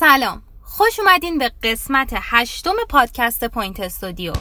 سلام. 0.00 0.42
خوش 0.62 1.00
اومدین 1.00 1.38
به 1.38 1.52
قسمت 1.62 2.08
هشتم 2.14 2.72
پادکست 2.88 3.44
Point 3.44 3.80
Studio. 3.80 4.32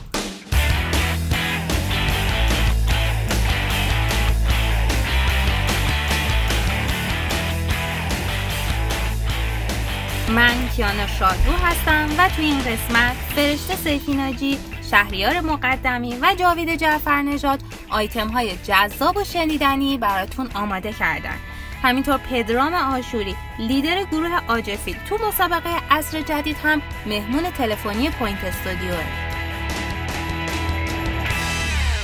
من 10.30 10.70
کیانا 10.76 11.08
شادرو 11.08 11.54
هستم 11.54 12.10
و 12.18 12.30
تو 12.30 12.42
این 12.42 12.60
قسمت 12.60 13.16
فرشته 13.36 13.76
سیفیناجی 13.76 14.60
شهریار 14.92 15.40
مقدمی 15.42 16.18
و 16.22 16.36
جاوید 16.40 16.76
جعفر 16.76 17.22
نژاد 17.22 17.60
آیتم 17.90 18.28
های 18.28 18.58
جذاب 18.58 19.18
و 19.18 19.24
شنیدنی 19.24 19.98
براتون 19.98 20.50
آماده 20.54 20.94
کردن. 20.94 21.40
همینطور 21.84 22.18
پدرام 22.18 22.74
آشوری 22.74 23.36
لیدر 23.60 24.04
گروه 24.04 24.40
آجفیل. 24.48 24.98
تو 25.10 25.18
مسابقه 25.28 25.70
عصر 25.92 26.22
جدید 26.22 26.58
هم 26.64 26.82
مهمون 27.06 27.52
تلفنی 27.52 28.10
Point 28.10 28.44
Studio 28.44 28.95
ه 28.95 29.04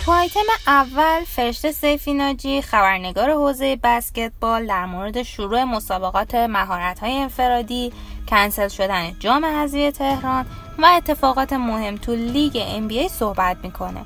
تو 0.05 0.11
آیتم 0.11 0.39
اول 0.67 1.23
فرشته 1.27 1.71
سیفیناجی 1.71 2.61
خبرنگار 2.61 3.31
حوزه 3.31 3.75
بسکتبال 3.83 4.67
در 4.67 4.85
مورد 4.85 5.23
شروع 5.23 5.63
مسابقات 5.63 6.35
مهارت‌های 6.35 7.17
انفرادی 7.17 7.93
کنسل 8.29 8.67
شدن 8.67 9.15
جام 9.19 9.45
حذفی 9.45 9.91
تهران 9.91 10.45
و 10.79 10.85
اتفاقات 10.85 11.53
مهم 11.53 11.95
تو 11.95 12.15
لیگ 12.15 12.53
NBA 12.89 13.11
صحبت 13.11 13.57
می‌کنه. 13.63 14.05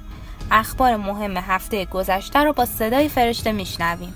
اخبار 0.51 0.95
مهم 0.95 1.37
هفته 1.37 1.85
گذشته 1.85 2.39
رو 2.39 2.53
با 2.53 2.65
صدای 2.65 3.09
فرشته 3.09 3.51
میشنویم. 3.51 4.15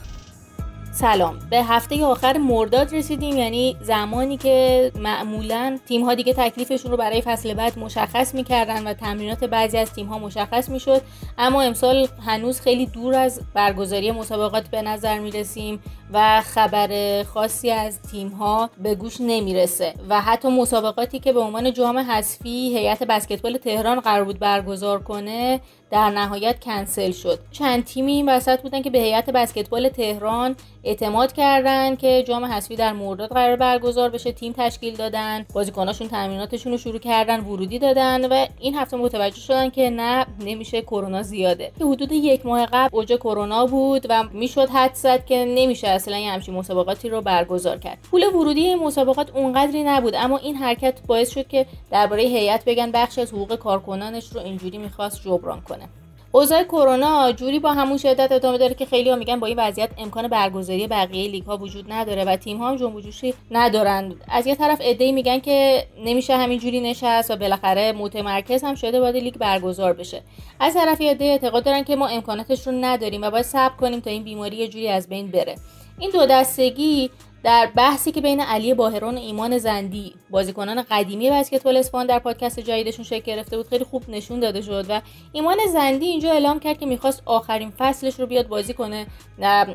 سلام. 0.93 1.39
به 1.49 1.63
هفته 1.63 2.05
آخر 2.05 2.37
مرداد 2.37 2.95
رسیدیم 2.95 3.37
یعنی 3.37 3.77
زمانی 3.81 4.37
که 4.37 4.91
معمولا 4.95 5.79
تیم 5.87 6.05
ها 6.05 6.13
دیگه 6.13 6.33
تکلیفشون 6.33 6.91
رو 6.91 6.97
برای 6.97 7.21
فصل 7.21 7.53
بعد 7.53 7.79
مشخص 7.79 8.35
می‌کردن 8.35 8.87
و 8.87 8.93
تمرینات 8.93 9.43
بعضی 9.43 9.77
از 9.77 9.93
تیم 9.93 10.07
ها 10.07 10.19
مشخص 10.19 10.69
می‌شد. 10.69 11.01
اما 11.37 11.61
امسال 11.61 12.07
هنوز 12.25 12.61
خیلی 12.61 12.85
دور 12.85 13.15
از 13.15 13.41
برگزاری 13.53 14.11
مسابقات 14.11 14.67
به 14.67 14.81
نظر 14.81 15.19
می‌رسیم. 15.19 15.79
و 16.13 16.41
خبر 16.41 17.23
خاصی 17.23 17.71
از 17.71 18.01
تیم 18.01 18.27
ها 18.27 18.69
به 18.77 18.95
گوش 18.95 19.21
نمی‌رسه 19.21 19.93
و 20.09 20.21
حتی 20.21 20.47
مسابقاتی 20.47 21.19
که 21.19 21.33
به 21.33 21.39
عنوان 21.39 21.73
جام 21.73 21.97
حذفی 21.97 22.77
هیئت 22.77 23.03
بسکتبال 23.03 23.57
تهران 23.57 23.99
قرار 23.99 24.23
بود 24.23 24.39
برگزار 24.39 25.03
کنه 25.03 25.59
در 25.91 26.09
نهایت 26.09 26.59
کنسل 26.59 27.11
شد. 27.11 27.39
چند 27.51 27.85
تیمی 27.85 28.11
این 28.11 28.29
وسط 28.29 28.61
بودن 28.61 28.81
که 28.81 28.89
به 28.89 28.99
هیئت 28.99 29.29
بسکتبال 29.29 29.89
تهران 29.89 30.55
اعتماد 30.83 31.33
کردن 31.33 31.95
که 31.95 32.23
جام 32.27 32.45
حذفی 32.45 32.75
در 32.75 32.93
مرداد 32.93 33.29
قرار 33.29 33.55
برگزار 33.55 34.09
بشه 34.09 34.31
تیم 34.31 34.53
تشکیل 34.57 34.95
دادن 34.95 35.45
بازیکناشون 35.53 36.07
تمریناتشون 36.07 36.71
رو 36.71 36.77
شروع 36.77 36.99
کردن 36.99 37.39
ورودی 37.39 37.79
دادن 37.79 38.25
و 38.25 38.45
این 38.59 38.75
هفته 38.75 38.97
متوجه 38.97 39.39
شدن 39.39 39.69
که 39.69 39.89
نه 39.89 40.25
نمیشه 40.39 40.81
کرونا 40.81 41.23
زیاده. 41.23 41.71
که 41.79 41.85
حدود 41.85 42.11
یک 42.11 42.45
ماه 42.45 42.65
قبل 42.65 42.97
اوج 42.97 43.13
کرونا 43.13 43.65
بود 43.65 44.05
و 44.09 44.23
می‌شد 44.33 44.69
حد 44.69 44.93
زد 44.93 45.25
که 45.25 45.45
نمیشه 45.47 45.87
اصلا 46.01 46.17
یه 46.17 46.31
همچین 46.31 46.53
مسابقاتی 46.55 47.09
رو 47.09 47.21
برگزار 47.21 47.77
کرد. 47.77 47.97
پول 48.11 48.23
ورودی 48.23 48.61
این 48.61 48.79
مسابقات 48.79 49.29
اونقدری 49.35 49.83
نبود 49.83 50.15
اما 50.15 50.37
این 50.37 50.55
حرکت 50.55 50.99
باعث 51.07 51.31
شد 51.31 51.47
که 51.47 51.65
درباره 51.91 52.23
هیئت 52.23 52.65
بگن 52.65 52.91
بخش 52.91 53.19
از 53.19 53.33
حقوق 53.33 53.55
کارکنانش 53.55 54.27
رو 54.27 54.41
اینجوری 54.41 54.77
می‌خواست 54.77 55.21
جبران 55.21 55.61
کنه. 55.61 55.89
اوضاع 56.33 56.63
کرونا 56.63 57.31
جوری 57.31 57.59
با 57.59 57.73
همون 57.73 57.97
شدت 57.97 58.31
ادامه 58.31 58.57
داره 58.57 58.73
که 58.73 58.85
خیلی 58.85 59.09
ها 59.09 59.15
میگن 59.15 59.39
با 59.39 59.47
این 59.47 59.59
وضعیت 59.59 59.89
امکان 59.97 60.27
برگزاری 60.27 60.87
بقیه 60.87 61.31
لیگ 61.31 61.43
ها 61.43 61.57
وجود 61.57 61.91
نداره 61.91 62.25
و 62.25 62.35
تیم 62.35 62.57
ها 62.57 62.69
هم 62.69 62.75
جنب 62.75 63.01
جوشی 63.01 63.33
ندارن. 63.51 64.15
از 64.27 64.47
یه 64.47 64.55
طرف 64.55 64.81
ای 64.81 65.11
میگن 65.11 65.39
که 65.39 65.87
نمیشه 66.05 66.37
همینجوری 66.37 66.79
نشست 66.79 67.31
و 67.31 67.35
بالاخره 67.35 67.91
متمرکز 67.91 68.63
هم 68.63 68.75
شده 68.75 68.99
باید 68.99 69.15
لیگ 69.15 69.37
برگزار 69.37 69.93
بشه. 69.93 70.21
از 70.59 70.73
طرف 70.73 71.01
عده 71.01 71.25
اعتقاد 71.25 71.63
دارن 71.63 71.83
که 71.83 71.95
ما 71.95 72.07
امکاناتش 72.07 72.67
رو 72.67 72.73
نداریم 72.81 73.21
و 73.21 73.31
باید 73.31 73.45
صبر 73.45 73.75
کنیم 73.75 73.99
تا 73.99 74.09
این 74.09 74.23
بیماری 74.23 74.55
یه 74.55 74.67
جوری 74.67 74.87
از 74.87 75.09
بین 75.09 75.27
بره. 75.27 75.55
این 76.01 76.11
دو 76.11 76.25
دستگی 76.25 77.09
در 77.43 77.69
بحثی 77.75 78.11
که 78.11 78.21
بین 78.21 78.41
علی 78.41 78.73
باهران 78.73 79.15
و 79.15 79.19
ایمان 79.19 79.57
زندی 79.57 80.13
بازیکنان 80.29 80.85
قدیمی 80.89 81.29
بسکتبال 81.29 81.77
اسپان 81.77 82.05
در 82.05 82.19
پادکست 82.19 82.59
جدیدشون 82.59 83.05
شکل 83.05 83.19
گرفته 83.19 83.57
بود 83.57 83.67
خیلی 83.67 83.83
خوب 83.83 84.09
نشون 84.09 84.39
داده 84.39 84.61
شد 84.61 84.85
و 84.89 85.01
ایمان 85.33 85.57
زندی 85.73 86.05
اینجا 86.05 86.31
اعلام 86.31 86.59
کرد 86.59 86.79
که 86.79 86.85
می‌خواست 86.85 87.21
آخرین 87.25 87.73
فصلش 87.77 88.19
رو 88.19 88.25
بیاد 88.25 88.47
بازی 88.47 88.73
کنه. 88.73 89.05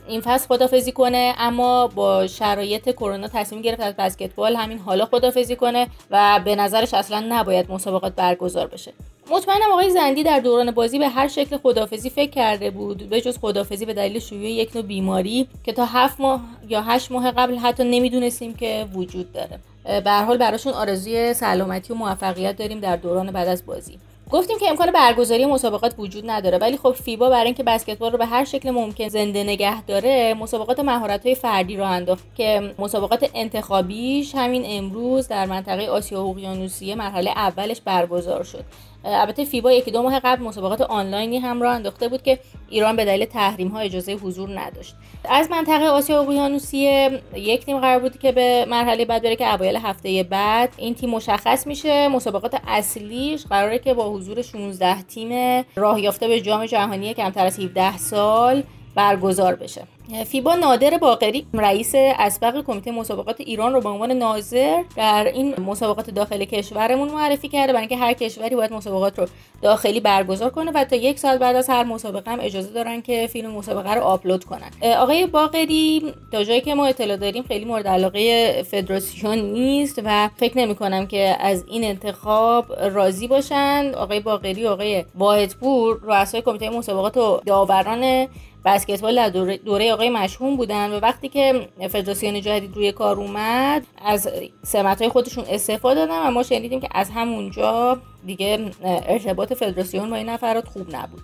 این 0.09 0.21
فصل 0.21 0.49
خدافزی 0.49 0.93
کنه 0.93 1.35
اما 1.39 1.87
با 1.87 2.27
شرایط 2.27 2.91
کرونا 2.91 3.29
تصمیم 3.29 3.63
گرفت 3.63 3.81
از 3.81 3.95
بسکتبال 3.97 4.57
همین 4.57 4.79
حالا 4.79 5.05
خدافزی 5.05 5.57
کنه 5.57 5.89
و 6.11 6.41
به 6.45 6.57
نظرش 6.57 6.95
اصلا 6.95 7.27
نباید 7.29 7.73
مسابقات 7.73 8.15
برگزار 8.15 8.67
بشه. 8.67 8.93
مطمئنم 9.31 9.73
آقای 9.73 9.91
زندی 9.91 10.23
در 10.23 10.41
دوران 10.41 10.71
بازی 10.71 10.99
به 10.99 11.09
هر 11.09 11.29
شکل 11.29 11.57
خدافزی 11.57 12.11
فکر 12.11 12.31
کرده 12.31 12.71
بود 12.71 13.09
به 13.09 13.21
جز 13.21 13.39
خدافزی 13.39 13.87
به 13.87 13.95
دلیل 13.95 14.19
شیوع 14.19 14.45
یک 14.45 14.77
نوع 14.77 14.85
بیماری 14.85 15.49
که 15.65 15.73
تا 15.73 15.85
هفت 15.85 16.21
ماه 16.21 16.41
یا 16.69 16.83
هشت 16.83 17.13
ماه 17.13 17.31
قبل 17.31 17.57
حتی 17.57 17.85
نمی‌دونستیم 17.85 18.55
که 18.55 18.87
وجود 18.95 19.33
داره. 19.33 19.59
به 20.01 20.13
حال 20.13 20.39
براشون 20.39 20.73
آرزوی 20.73 21.35
سلامتی 21.35 21.93
و 21.93 21.97
موفقیت 21.97 22.57
داریم 22.57 22.81
در 22.81 22.97
دوران 22.97 23.31
بعد 23.31 23.49
از 23.49 23.67
بازی. 23.67 23.99
گفتیم 24.31 24.59
که 24.59 24.71
امکان 24.71 24.91
برگزاری 24.91 25.47
مسابقات 25.47 25.95
وجود 25.99 26.31
نداره 26.31 26.59
ولی 26.59 26.77
خب 26.77 26.93
فیبا 26.93 27.31
برای 27.31 27.45
اینکه 27.45 27.63
بسکتبال 27.63 28.13
رو 28.13 28.19
به 28.19 28.27
هر 28.27 28.45
شکل 28.45 28.71
ممکن 28.71 29.09
زنده 29.09 29.45
نگه 29.45 29.83
داره 29.83 30.35
مسابقات 30.35 30.81
مهارت 30.81 31.27
های 31.27 31.35
فردی 31.35 31.77
رو 31.77 31.85
انداخت 31.85 32.25
که 32.37 32.75
مسابقات 32.79 33.31
انتخابیش 33.35 34.35
همین 34.35 34.63
امروز 34.67 35.29
در 35.29 35.47
منطقه 35.47 35.87
آسیا 35.87 36.23
اقیانوسیه 36.23 36.95
مرحله 36.95 37.31
اولش 37.31 37.81
برگزار 37.81 38.45
شد. 38.45 38.65
البته 39.07 39.45
فیبا 39.45 39.73
یکی 39.73 39.91
دو 39.91 40.03
ماه 40.03 40.21
قبل 40.21 40.43
مسابقات 40.43 40.81
آنلاینی 40.81 41.39
هم 41.39 41.63
را 41.63 41.73
انداخته 41.73 42.09
بود 42.09 42.23
که 42.23 42.39
ایران 42.69 42.97
به 42.97 43.05
دلیل 43.05 43.25
تحریم 43.25 43.69
ها 43.69 43.79
اجازه 43.79 44.13
حضور 44.13 44.61
نداشت. 44.61 44.95
از 45.25 45.51
منطقه 45.51 45.85
آسیا 45.85 46.23
اقیانوسیه 46.23 47.21
یک 47.35 47.65
تیم 47.65 47.81
قرار 47.81 47.99
بود 47.99 48.19
که 48.19 48.33
به 48.33 48.67
مرحله 48.69 49.05
بعد 49.05 49.23
بره 49.23 49.37
که 49.37 49.55
اوایل 49.55 49.77
هفته 49.77 50.23
بعد 50.23 50.73
این 50.77 50.95
تیم 50.95 51.11
مشخص 51.11 51.67
میشه. 51.67 52.09
مسابقات 52.09 52.61
اصلیش 52.67 53.47
قراره 53.47 53.79
که 53.79 53.95
با 53.95 54.11
حضور 54.11 54.43
16 54.43 55.03
تیم 55.03 55.65
راه 55.77 56.01
یافته 56.01 56.29
به 56.29 56.41
جام 56.41 56.67
جهانی 56.67 57.15
کمتر 57.15 57.47
از 57.47 57.61
17 57.61 57.99
سال 57.99 58.63
برگزار 58.95 59.55
بشه. 59.55 59.96
فیبا 60.27 60.55
نادر 60.55 60.99
باقری 60.99 61.47
رئیس 61.55 61.93
اسبق 61.95 62.65
کمیته 62.65 62.91
مسابقات 62.91 63.41
ایران 63.41 63.73
رو 63.73 63.81
به 63.81 63.89
عنوان 63.89 64.13
ناظر 64.13 64.83
در 64.97 65.31
این 65.35 65.61
مسابقات 65.61 66.11
داخل 66.11 66.45
کشورمون 66.45 67.09
معرفی 67.09 67.49
کرده 67.49 67.73
برای 67.73 67.81
اینکه 67.81 67.97
هر 67.97 68.13
کشوری 68.13 68.57
باید 68.57 68.73
مسابقات 68.73 69.19
رو 69.19 69.27
داخلی 69.63 70.01
برگزار 70.01 70.51
کنه 70.51 70.71
و 70.75 70.85
تا 70.85 70.97
یک 70.97 71.19
سال 71.19 71.39
بعد 71.39 71.57
از 71.57 71.71
هر 71.71 71.85
مسابقه 71.85 72.31
هم 72.31 72.39
اجازه 72.41 72.73
دارن 72.73 73.03
که 73.03 73.27
فیلم 73.33 73.51
مسابقه 73.51 73.95
رو 73.95 74.01
آپلود 74.01 74.45
کنن. 74.45 74.93
آقای 74.97 75.27
باقری 75.27 76.15
تا 76.33 76.45
جایی 76.45 76.61
که 76.61 76.75
ما 76.75 76.87
اطلاع 76.87 77.17
داریم 77.17 77.43
خیلی 77.43 77.65
مورد 77.65 77.89
علاقه 77.89 78.63
فدراسیون 78.63 79.39
نیست 79.39 80.01
و 80.05 80.29
فکر 80.37 80.59
نمی 80.59 80.75
کنم 80.75 81.07
که 81.07 81.37
از 81.41 81.65
این 81.69 81.85
انتخاب 81.85 82.73
راضی 82.81 83.29
باشند 83.29 83.95
آقای 83.95 84.21
باقری 84.21 84.67
آقای 84.67 85.05
واحدپور 85.15 85.99
رؤسای 86.03 86.43
کمیته 86.43 86.71
مسابقات 86.71 87.17
و 87.17 87.41
داوران 87.47 88.29
بسکتبال 88.67 89.17
در 89.17 89.29
دوره, 89.29 89.57
دوره 89.57 89.93
آقای 89.93 90.11
مشهوم 90.11 90.57
بودن 90.57 90.91
و 90.91 91.01
وقتی 91.01 91.29
که 91.29 91.69
فدراسیون 91.91 92.41
جدید 92.41 92.77
روی 92.77 92.93
کار 92.93 93.17
اومد 93.17 93.87
از 94.05 94.29
سمت 94.63 94.99
های 95.03 95.11
خودشون 95.11 95.45
استفاده 95.49 96.07
دادن 96.07 96.29
و 96.29 96.31
ما 96.31 96.43
شنیدیم 96.43 96.81
که 96.81 96.89
از 96.91 97.11
همونجا 97.11 97.99
دیگه 98.27 98.71
ارتباط 98.85 99.53
فدراسیون 99.53 100.11
با 100.11 100.17
این 100.17 100.29
نفرات 100.29 100.69
خوب 100.69 100.97
نبود. 100.97 101.23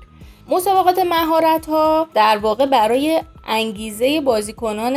مسابقات 0.48 0.98
مهارت 0.98 1.66
ها 1.66 2.08
در 2.14 2.38
واقع 2.38 2.66
برای 2.66 3.20
انگیزه 3.46 4.20
بازیکنان 4.20 4.96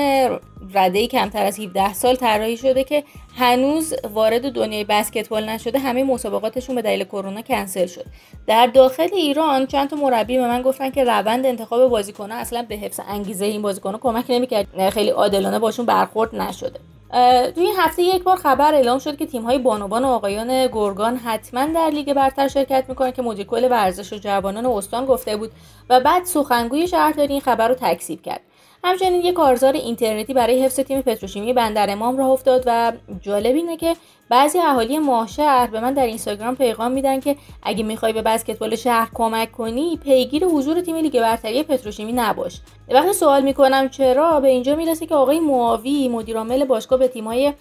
رده 0.73 1.07
کمتر 1.07 1.45
از 1.45 1.59
17 1.59 1.93
سال 1.93 2.15
طراحی 2.15 2.57
شده 2.57 2.83
که 2.83 3.03
هنوز 3.37 3.93
وارد 4.13 4.51
دنیای 4.51 4.83
بسکتبال 4.83 5.49
نشده 5.49 5.79
همه 5.79 6.03
مسابقاتشون 6.03 6.75
به 6.75 6.81
دلیل 6.81 7.03
کرونا 7.03 7.41
کنسل 7.41 7.85
شد. 7.85 8.05
در 8.47 8.67
داخل 8.67 9.09
ایران 9.13 9.67
چند 9.67 9.89
تا 9.89 9.95
مربی 9.95 10.37
به 10.37 10.47
من 10.47 10.61
گفتن 10.61 10.89
که 10.89 11.03
روند 11.03 11.45
انتخاب 11.45 11.89
بازیکنان 11.89 12.37
اصلا 12.37 12.65
به 12.69 12.75
حفظ 12.75 12.99
انگیزه 13.07 13.45
این 13.45 13.61
بازیکنان 13.61 13.99
کمک 13.99 14.25
نمی‌کرد 14.29 14.89
خیلی 14.89 15.09
عادلانه 15.09 15.59
باشون 15.59 15.85
برخورد 15.85 16.35
نشده. 16.35 16.79
توی 17.55 17.63
این 17.65 17.75
هفته 17.77 18.03
یک 18.03 18.23
بار 18.23 18.37
خبر 18.37 18.73
اعلام 18.73 18.99
شد 18.99 19.17
که 19.17 19.25
تیم‌های 19.25 19.57
بانوان 19.57 20.05
و 20.05 20.07
آقایان 20.07 20.67
گرگان 20.67 21.17
حتما 21.17 21.65
در 21.65 21.89
لیگ 21.89 22.13
برتر 22.13 22.47
شرکت 22.47 22.85
می‌کنن 22.89 23.11
که 23.11 23.21
مدیر 23.21 23.45
کل 23.45 23.71
ورزش 23.71 24.13
و 24.13 24.17
جوانان 24.17 24.65
استان 24.65 25.05
گفته 25.05 25.37
بود 25.37 25.51
و 25.89 25.99
بعد 25.99 26.25
سخنگوی 26.25 26.87
شهرداری 26.87 27.33
این 27.33 27.41
خبر 27.41 27.67
رو 27.67 27.75
تکذیب 27.75 28.21
کرد. 28.21 28.41
همچنین 28.85 29.21
یک 29.21 29.33
کارزار 29.33 29.73
اینترنتی 29.73 30.33
برای 30.33 30.63
حفظ 30.63 30.79
تیم 30.79 31.01
پتروشیمی 31.01 31.53
بندر 31.53 31.89
امام 31.89 32.17
راه 32.17 32.29
افتاد 32.29 32.63
و 32.65 32.93
جالب 33.21 33.55
اینه 33.55 33.77
که 33.77 33.95
بعضی 34.29 34.59
اهالی 34.59 34.99
ماهشهر 34.99 35.67
به 35.67 35.79
من 35.79 35.93
در 35.93 36.05
اینستاگرام 36.05 36.55
پیغام 36.55 36.91
میدن 36.91 37.19
که 37.19 37.35
اگه 37.63 37.83
می‌خوای 37.83 38.13
به 38.13 38.21
بسکتبال 38.21 38.75
شهر 38.75 39.09
کمک 39.13 39.51
کنی 39.51 39.99
پیگیر 40.03 40.45
حضور 40.45 40.81
تیم 40.81 40.95
لیگ 40.95 41.19
برتری 41.19 41.63
پتروشیمی 41.63 42.13
نباش. 42.13 42.61
وقتی 42.89 43.13
سوال 43.13 43.43
می‌کنم 43.43 43.89
چرا 43.89 44.39
به 44.39 44.47
اینجا 44.47 44.75
می‌رسه 44.75 45.05
که 45.05 45.15
آقای 45.15 45.39
معاوی 45.39 46.07
مدیرعامل 46.07 46.65
باشگاه 46.65 46.99
به 46.99 47.07
تیم‌های 47.07 47.53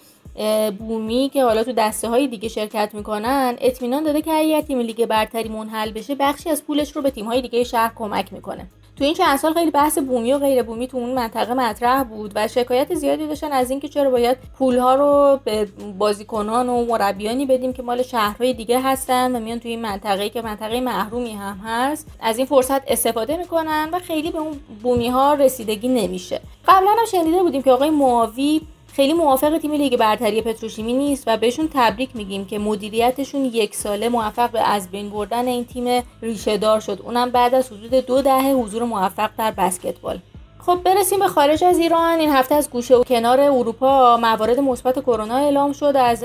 بومی 0.79 1.29
که 1.33 1.43
حالا 1.43 1.63
تو 1.63 1.71
دسته 1.71 2.09
های 2.09 2.27
دیگه 2.27 2.49
شرکت 2.49 2.89
می‌کنن 2.93 3.55
اطمینان 3.61 4.03
داده 4.03 4.21
که 4.21 4.33
اگر 4.33 4.61
تیم 4.61 4.79
لیگ 4.79 5.05
برتری 5.05 5.49
منحل 5.49 5.91
بشه 5.91 6.15
بخشی 6.15 6.49
از 6.49 6.63
پولش 6.63 6.91
رو 6.91 7.01
به 7.01 7.11
تیم 7.11 7.25
های 7.25 7.41
دیگه 7.41 7.63
شهر 7.63 7.91
کمک 7.95 8.33
می‌کنه. 8.33 8.67
تو 8.97 9.03
این 9.03 9.13
چند 9.13 9.37
سال 9.37 9.53
خیلی 9.53 9.71
بحث 9.71 9.97
بومی 9.97 10.33
و 10.33 10.39
غیر 10.39 10.63
بومی 10.63 10.87
تو 10.87 10.97
اون 10.97 11.13
منطقه 11.13 11.53
مطرح 11.53 12.03
بود 12.03 12.31
و 12.35 12.47
شکایت 12.47 12.93
زیادی 12.93 13.27
داشتن 13.27 13.51
از 13.51 13.69
اینکه 13.69 13.87
چرا 13.87 14.09
باید 14.09 14.37
پولها 14.57 14.95
رو 14.95 15.39
به 15.43 15.67
بازیکنان 15.97 16.69
و 16.69 16.85
مربیانی 16.85 17.45
بدیم 17.45 17.73
که 17.73 17.83
مال 17.83 18.03
شهرهای 18.03 18.53
دیگه 18.53 18.81
هستن 18.81 19.35
و 19.35 19.39
میان 19.39 19.59
توی 19.59 19.71
این 19.71 19.81
منطقه 19.81 20.29
که 20.29 20.41
منطقه 20.41 20.79
محرومی 20.79 21.33
هم 21.33 21.57
هست 21.65 22.07
از 22.21 22.37
این 22.37 22.47
فرصت 22.47 22.81
استفاده 22.91 23.37
می‌کنن 23.37 23.89
و 23.93 23.99
خیلی 23.99 24.31
به 24.31 24.39
اون 24.39 24.59
بومی 24.83 25.07
ها 25.07 25.33
رسیدگی 25.33 25.87
نمیشه. 25.87 26.41
قبلا 26.67 26.91
هم 26.91 27.05
شنیده 27.11 27.43
بودیم 27.43 27.61
که 27.61 27.71
آقای 27.71 27.89
معاوی 27.89 28.61
خیلی 28.95 29.13
موافق 29.13 29.57
تیم 29.57 29.71
لیگ 29.71 29.97
برتری 29.97 30.41
پتروشیمی 30.41 30.93
نیست 30.93 31.23
و 31.27 31.37
بهشون 31.37 31.69
تبریک 31.73 32.09
میگیم 32.13 32.45
که 32.45 32.59
مدیریتشون 32.59 33.45
یک 33.45 33.75
ساله 33.75 34.09
موفق 34.09 34.51
به 34.51 34.61
از 34.61 34.91
بین 34.91 35.09
بردن 35.09 35.47
این 35.47 35.65
تیم 35.65 36.03
ریشه 36.21 36.57
دار 36.57 36.79
شد. 36.79 36.99
اونم 37.03 37.29
بعد 37.29 37.55
از 37.55 37.71
حدود 37.71 37.91
دو 38.05 38.21
دهه 38.21 38.53
حضور 38.53 38.83
موفق 38.83 39.29
در 39.37 39.51
بسکتبال. 39.51 40.19
خب 40.59 40.79
برسیم 40.83 41.19
به 41.19 41.27
خارج 41.27 41.63
از 41.63 41.77
ایران. 41.77 42.19
این 42.19 42.29
هفته 42.29 42.55
از 42.55 42.69
گوشه 42.69 42.95
و 42.95 43.03
کنار 43.03 43.39
اروپا 43.39 44.17
موارد 44.17 44.59
مثبت 44.59 44.99
کرونا 44.99 45.37
اعلام 45.37 45.73
شد 45.73 45.93
از 45.95 46.23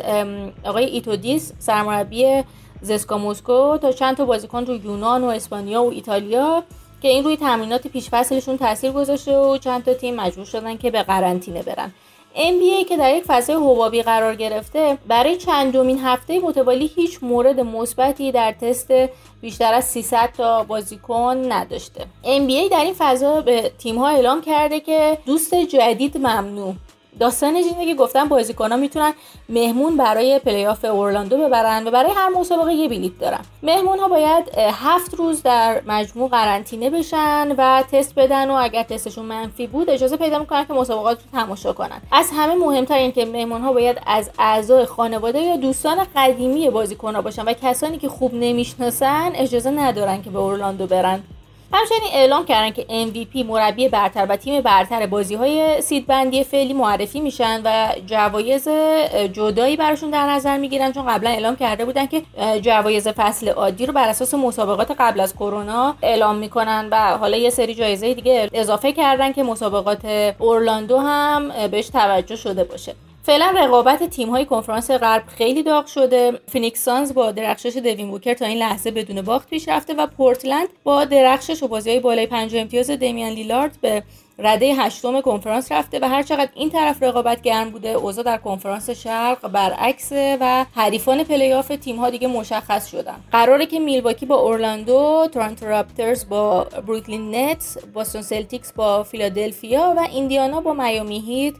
آقای 0.64 0.84
ایتودیس 0.84 1.52
سرمربی 1.58 2.42
زسکا 2.82 3.18
مسکو 3.18 3.78
تا 3.78 3.92
چند 3.92 4.16
تا 4.16 4.24
بازیکن 4.24 4.66
رو 4.66 4.74
یونان 4.74 5.24
و 5.24 5.26
اسپانیا 5.26 5.82
و 5.82 5.90
ایتالیا 5.90 6.62
که 7.02 7.08
این 7.08 7.24
روی 7.24 7.36
تمرینات 7.36 7.86
پیشفصلشون 7.86 8.58
تاثیر 8.58 8.90
گذاشته 8.90 9.38
و 9.38 9.58
چند 9.58 9.84
تا 9.84 9.94
تیم 9.94 10.14
مجبور 10.14 10.44
شدن 10.44 10.76
که 10.76 10.90
به 10.90 11.02
قرنطینه 11.02 11.62
برن. 11.62 11.92
NBA 12.34 12.88
که 12.88 12.96
در 12.96 13.16
یک 13.16 13.24
فضای 13.26 13.56
حبابی 13.56 14.02
قرار 14.02 14.34
گرفته 14.34 14.98
برای 15.06 15.36
چندمین 15.36 15.98
هفته 15.98 16.38
متوالی 16.38 16.86
هیچ 16.86 17.18
مورد 17.22 17.60
مثبتی 17.60 18.32
در 18.32 18.52
تست 18.52 18.92
بیشتر 19.40 19.74
از 19.74 19.84
300 19.84 20.32
تا 20.36 20.64
بازیکن 20.64 21.52
نداشته. 21.52 22.00
NBA 22.24 22.70
در 22.70 22.84
این 22.84 22.94
فضا 22.98 23.40
به 23.40 23.72
تیم‌ها 23.78 24.08
اعلام 24.08 24.40
کرده 24.40 24.80
که 24.80 25.18
دوست 25.26 25.54
جدید 25.54 26.18
ممنوع. 26.18 26.74
داستانش 27.18 27.64
اینه 27.64 27.86
که 27.86 27.94
گفتن 27.94 28.28
بازیکن‌ها 28.28 28.76
می‌تونن 28.76 29.12
مهمون 29.48 29.96
برای 29.96 30.38
پلی‌آف 30.38 30.84
اورلاندو 30.84 31.38
ببرن 31.38 31.86
و 31.86 31.90
برای 31.90 32.10
هر 32.16 32.28
مسابقه 32.28 32.72
یه 32.72 32.88
بلیت 32.88 33.18
دارن. 33.18 33.40
مهمون‌ها 33.62 34.08
باید 34.08 34.44
هفت 34.58 35.14
روز 35.14 35.42
در 35.42 35.82
مجموع 35.86 36.28
قرنطینه 36.28 36.90
بشن 36.90 37.54
و 37.58 37.82
تست 37.92 38.14
بدن 38.14 38.50
و 38.50 38.54
اگر 38.54 38.82
تستشون 38.82 39.24
منفی 39.24 39.66
بود 39.66 39.90
اجازه 39.90 40.16
پیدا 40.16 40.38
می‌کنن 40.38 40.64
که 40.64 40.72
مسابقات 40.72 41.18
رو 41.18 41.40
تماشا 41.40 41.72
کنن. 41.72 42.00
از 42.12 42.30
همه 42.36 42.54
مهمتر 42.54 42.94
این 42.94 43.12
که 43.12 43.24
مهمون‌ها 43.24 43.72
باید 43.72 44.00
از 44.06 44.30
اعضای 44.38 44.84
خانواده 44.84 45.40
یا 45.40 45.56
دوستان 45.56 46.06
قدیمی 46.16 46.70
بازیکن‌ها 46.70 47.22
باشن 47.22 47.44
و 47.44 47.52
کسانی 47.52 47.98
که 47.98 48.08
خوب 48.08 48.34
نمی‌شناسن 48.34 49.32
اجازه 49.34 49.70
ندارن 49.70 50.22
که 50.22 50.30
به 50.30 50.38
اورلاندو 50.38 50.86
برن. 50.86 51.22
همچنین 51.72 52.10
اعلام 52.12 52.44
کردن 52.44 52.70
که 52.70 52.82
MVP 52.82 53.44
مربی 53.46 53.88
برتر 53.88 54.26
و 54.28 54.36
تیم 54.36 54.60
برتر 54.60 55.06
بازی 55.06 55.34
های 55.34 55.82
سیدبندی 55.82 56.44
فعلی 56.44 56.72
معرفی 56.72 57.20
میشن 57.20 57.60
و 57.64 57.92
جوایز 58.06 58.68
جدایی 59.32 59.76
براشون 59.76 60.10
در 60.10 60.26
نظر 60.26 60.56
می‌گیرن 60.56 60.92
چون 60.92 61.06
قبلا 61.06 61.30
اعلام 61.30 61.56
کرده 61.56 61.84
بودن 61.84 62.06
که 62.06 62.22
جوایز 62.60 63.08
فصل 63.08 63.48
عادی 63.48 63.86
رو 63.86 63.92
بر 63.92 64.08
اساس 64.08 64.34
مسابقات 64.34 64.90
قبل 64.98 65.20
از 65.20 65.34
کرونا 65.34 65.94
اعلام 66.02 66.36
می‌کنن 66.36 66.88
و 66.90 67.18
حالا 67.18 67.36
یه 67.36 67.50
سری 67.50 67.74
جایزه 67.74 68.14
دیگه 68.14 68.50
اضافه 68.54 68.92
کردن 68.92 69.32
که 69.32 69.42
مسابقات 69.42 70.34
اورلاندو 70.38 70.98
هم 70.98 71.68
بهش 71.70 71.88
توجه 71.88 72.36
شده 72.36 72.64
باشه. 72.64 72.94
فعلا 73.30 73.54
رقابت 73.56 74.04
تیم 74.04 74.30
های 74.30 74.44
کنفرانس 74.44 74.90
غرب 74.90 75.22
خیلی 75.26 75.62
داغ 75.62 75.86
شده. 75.86 76.40
فینیکس 76.48 76.84
سانز 76.84 77.14
با 77.14 77.30
درخشش 77.30 77.76
دوین 77.76 78.10
بوکر 78.10 78.34
تا 78.34 78.46
این 78.46 78.58
لحظه 78.58 78.90
بدون 78.90 79.22
باخت 79.22 79.48
پیش 79.48 79.68
رفته 79.68 79.94
و 79.94 80.06
پورتلند 80.06 80.68
با 80.84 81.04
درخشش 81.04 81.62
و 81.62 81.68
بازی 81.68 81.90
های 81.90 82.00
بالای 82.00 82.26
پنجاه 82.26 82.56
امتیاز 82.56 82.90
دمیان 82.90 83.32
لیلارد 83.32 83.78
به 83.80 84.02
رده 84.38 84.74
هشتم 84.74 85.20
کنفرانس 85.20 85.72
رفته 85.72 85.98
و 86.02 86.08
هر 86.08 86.22
چقدر 86.22 86.50
این 86.54 86.70
طرف 86.70 87.02
رقابت 87.02 87.42
گرم 87.42 87.70
بوده 87.70 87.88
اوضاع 87.88 88.24
در 88.24 88.36
کنفرانس 88.36 88.90
شرق 88.90 89.48
برعکس 89.48 90.12
و 90.12 90.66
حریفان 90.74 91.24
پلی‌آف 91.24 91.68
تیم 91.68 91.96
ها 91.96 92.10
دیگه 92.10 92.28
مشخص 92.28 92.86
شدن. 92.86 93.16
قراره 93.32 93.66
که 93.66 93.78
میلواکی 93.78 94.26
با 94.26 94.36
اورلاندو 94.36 95.28
تورنتو 95.32 95.66
راپترز 95.66 96.28
با 96.28 96.64
بروکلین 96.64 97.34
نتس 97.34 97.78
بوستون 97.78 98.22
سلتیکس 98.22 98.72
با 98.72 99.02
فیلادلفیا 99.02 99.94
و 99.96 100.06
ایندیانا 100.12 100.60
با 100.60 100.72
میامی 100.72 101.20
هیت 101.20 101.54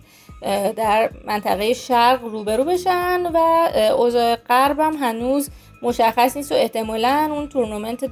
در 0.77 1.11
منطقه 1.25 1.73
شرق 1.73 2.25
روبرو 2.25 2.65
بشن 2.65 3.27
و 3.35 3.37
اوضاع 3.97 4.37
غرب 4.37 4.81
هم 4.81 4.97
هنوز 4.97 5.51
مشخص 5.83 6.37
نیست 6.37 6.53
و 6.53 6.55
احتمالا 6.55 7.29
اون 7.33 7.49
تورنمنت 7.49 8.05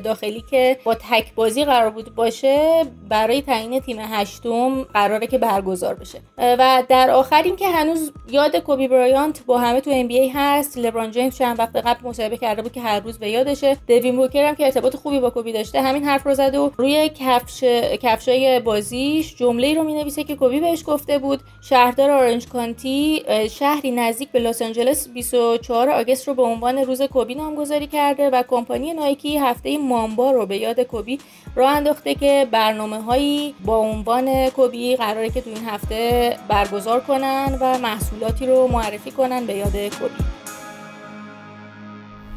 داخلی 0.00 0.44
که 0.50 0.78
با 0.84 0.94
تک 0.94 1.34
بازی 1.34 1.64
قرار 1.64 1.90
بود 1.90 2.14
باشه 2.14 2.84
برای 3.08 3.42
تعیین 3.42 3.80
تیم 3.80 3.98
هشتم 4.00 4.82
قراره 4.82 5.26
که 5.26 5.38
برگزار 5.38 5.94
بشه. 5.94 6.18
و 6.38 6.82
در 6.88 7.10
آخر 7.10 7.42
این 7.42 7.56
که 7.56 7.68
هنوز 7.68 8.12
یاد 8.30 8.56
کوبی 8.56 8.88
برایانت 8.88 9.46
با 9.46 9.58
همه 9.58 9.80
تو 9.80 9.90
ام 9.90 10.08
هست 10.34 10.78
لبران 10.78 11.10
جیمز 11.10 11.38
چند 11.38 11.58
وقت 11.58 11.76
قبل 11.76 12.08
مصاحبه 12.08 12.36
کرده 12.36 12.62
بود 12.62 12.72
که 12.72 12.80
هر 12.80 13.00
روز 13.00 13.18
به 13.18 13.30
یادشه. 13.30 13.76
دوین 13.88 14.16
بوکر 14.16 14.44
هم 14.44 14.54
که 14.54 14.64
ارتباط 14.64 14.96
خوبی 14.96 15.20
با 15.20 15.30
کوبی 15.30 15.52
داشته 15.52 15.82
همین 15.82 16.04
حرف 16.04 16.26
رو 16.26 16.34
زده 16.34 16.58
و 16.58 16.70
روی 16.76 17.08
کفش 17.08 17.64
کفشای 18.02 18.60
بازیش 18.60 19.36
جمله 19.36 19.74
رو 19.74 19.84
می‌نویسه 19.84 20.24
که 20.24 20.36
کوبی 20.36 20.60
بهش 20.60 20.82
گفته 20.86 21.18
بود 21.18 21.40
شهردار 21.60 22.10
اورنج 22.10 22.48
کانتی 22.48 23.22
شهری 23.50 23.90
نزدیک 23.90 24.30
به 24.30 24.38
لس 24.38 24.62
آنجلس 24.62 25.08
24 25.08 25.90
آگست 25.90 26.28
رو 26.28 26.34
به 26.34 26.42
عنوان 26.42 26.78
روز 26.78 27.02
کوبی 27.06 27.34
نامگذاری 27.34 27.86
کرده 27.86 28.30
و 28.30 28.42
کمپانی 28.48 28.92
نایکی 28.92 29.38
هفته 29.38 29.78
مامبا 29.78 30.30
رو 30.30 30.46
به 30.46 30.56
یاد 30.56 30.80
کوبی 30.80 31.18
راه 31.54 31.70
انداخته 31.70 32.14
که 32.14 32.48
برنامه 32.50 33.02
هایی 33.02 33.54
با 33.64 33.78
عنوان 33.78 34.50
کوبی 34.50 34.96
قراره 34.96 35.30
که 35.30 35.40
تو 35.40 35.50
این 35.50 35.68
هفته 35.68 36.36
برگزار 36.48 37.00
کنن 37.00 37.58
و 37.60 37.78
محصولاتی 37.78 38.46
رو 38.46 38.68
معرفی 38.68 39.10
کنن 39.10 39.46
به 39.46 39.54
یاد 39.54 39.76
کوبی 39.76 40.24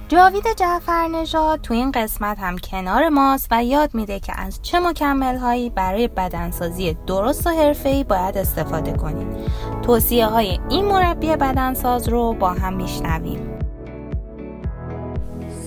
جاوید 0.09 0.43
جعفر 0.57 1.07
نژاد 1.07 1.61
تو 1.61 1.73
این 1.73 1.91
قسمت 1.91 2.39
هم 2.39 2.57
کنار 2.57 3.09
ماست 3.09 3.47
و 3.51 3.63
یاد 3.63 3.93
میده 3.93 4.19
که 4.19 4.33
از 4.35 4.59
چه 4.61 4.79
مکمل 4.79 5.37
هایی 5.37 5.69
برای 5.69 6.07
بدنسازی 6.07 6.97
درست 7.07 7.47
و 7.47 7.49
حرفه‌ای 7.49 8.03
باید 8.03 8.37
استفاده 8.37 8.93
کنیم. 8.93 9.35
توصیه 9.81 10.25
های 10.25 10.59
این 10.69 10.85
مربی 10.85 11.27
بدنساز 11.27 12.09
رو 12.09 12.33
با 12.33 12.49
هم 12.49 12.73
میشنویم. 12.73 13.58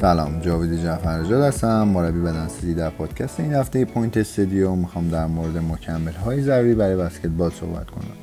سلام 0.03 0.41
جاوید 0.41 0.83
جعفر 0.83 1.23
نژاد 1.23 1.43
هستم 1.43 1.83
مربی 1.83 2.21
بدنسازی 2.21 2.75
در 2.75 2.91
پادکست 2.91 3.41
این 3.41 3.55
هفته 3.55 3.85
Point 3.85 4.17
Studio 4.17 4.75
می‌خوام 4.75 5.09
در 5.09 5.27
مورد 5.27 5.57
مکمل 5.59 6.13
های 6.13 6.43
ضروری 6.43 6.75
برای 6.75 6.97
بسکتبال 6.97 7.51
صحبت 7.51 7.91
کنم. 7.91 8.17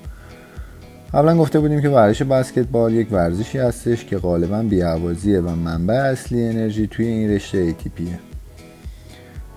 قبلا 1.14 1.38
گفته 1.38 1.60
بودیم 1.60 1.82
که 1.82 1.90
ورزش 1.90 2.24
بسکتبال 2.24 2.94
یک 2.94 3.12
ورزشی 3.12 3.58
هستش 3.58 4.06
که 4.06 4.18
غالبا 4.18 4.62
بی‌هوازیه 4.62 5.40
و 5.40 5.56
منبع 5.56 5.94
اصلی 5.94 6.48
انرژی 6.48 6.88
توی 6.88 7.06
این 7.06 7.30
رشته 7.30 7.72
ATP 7.72 7.94
ه 7.94 8.02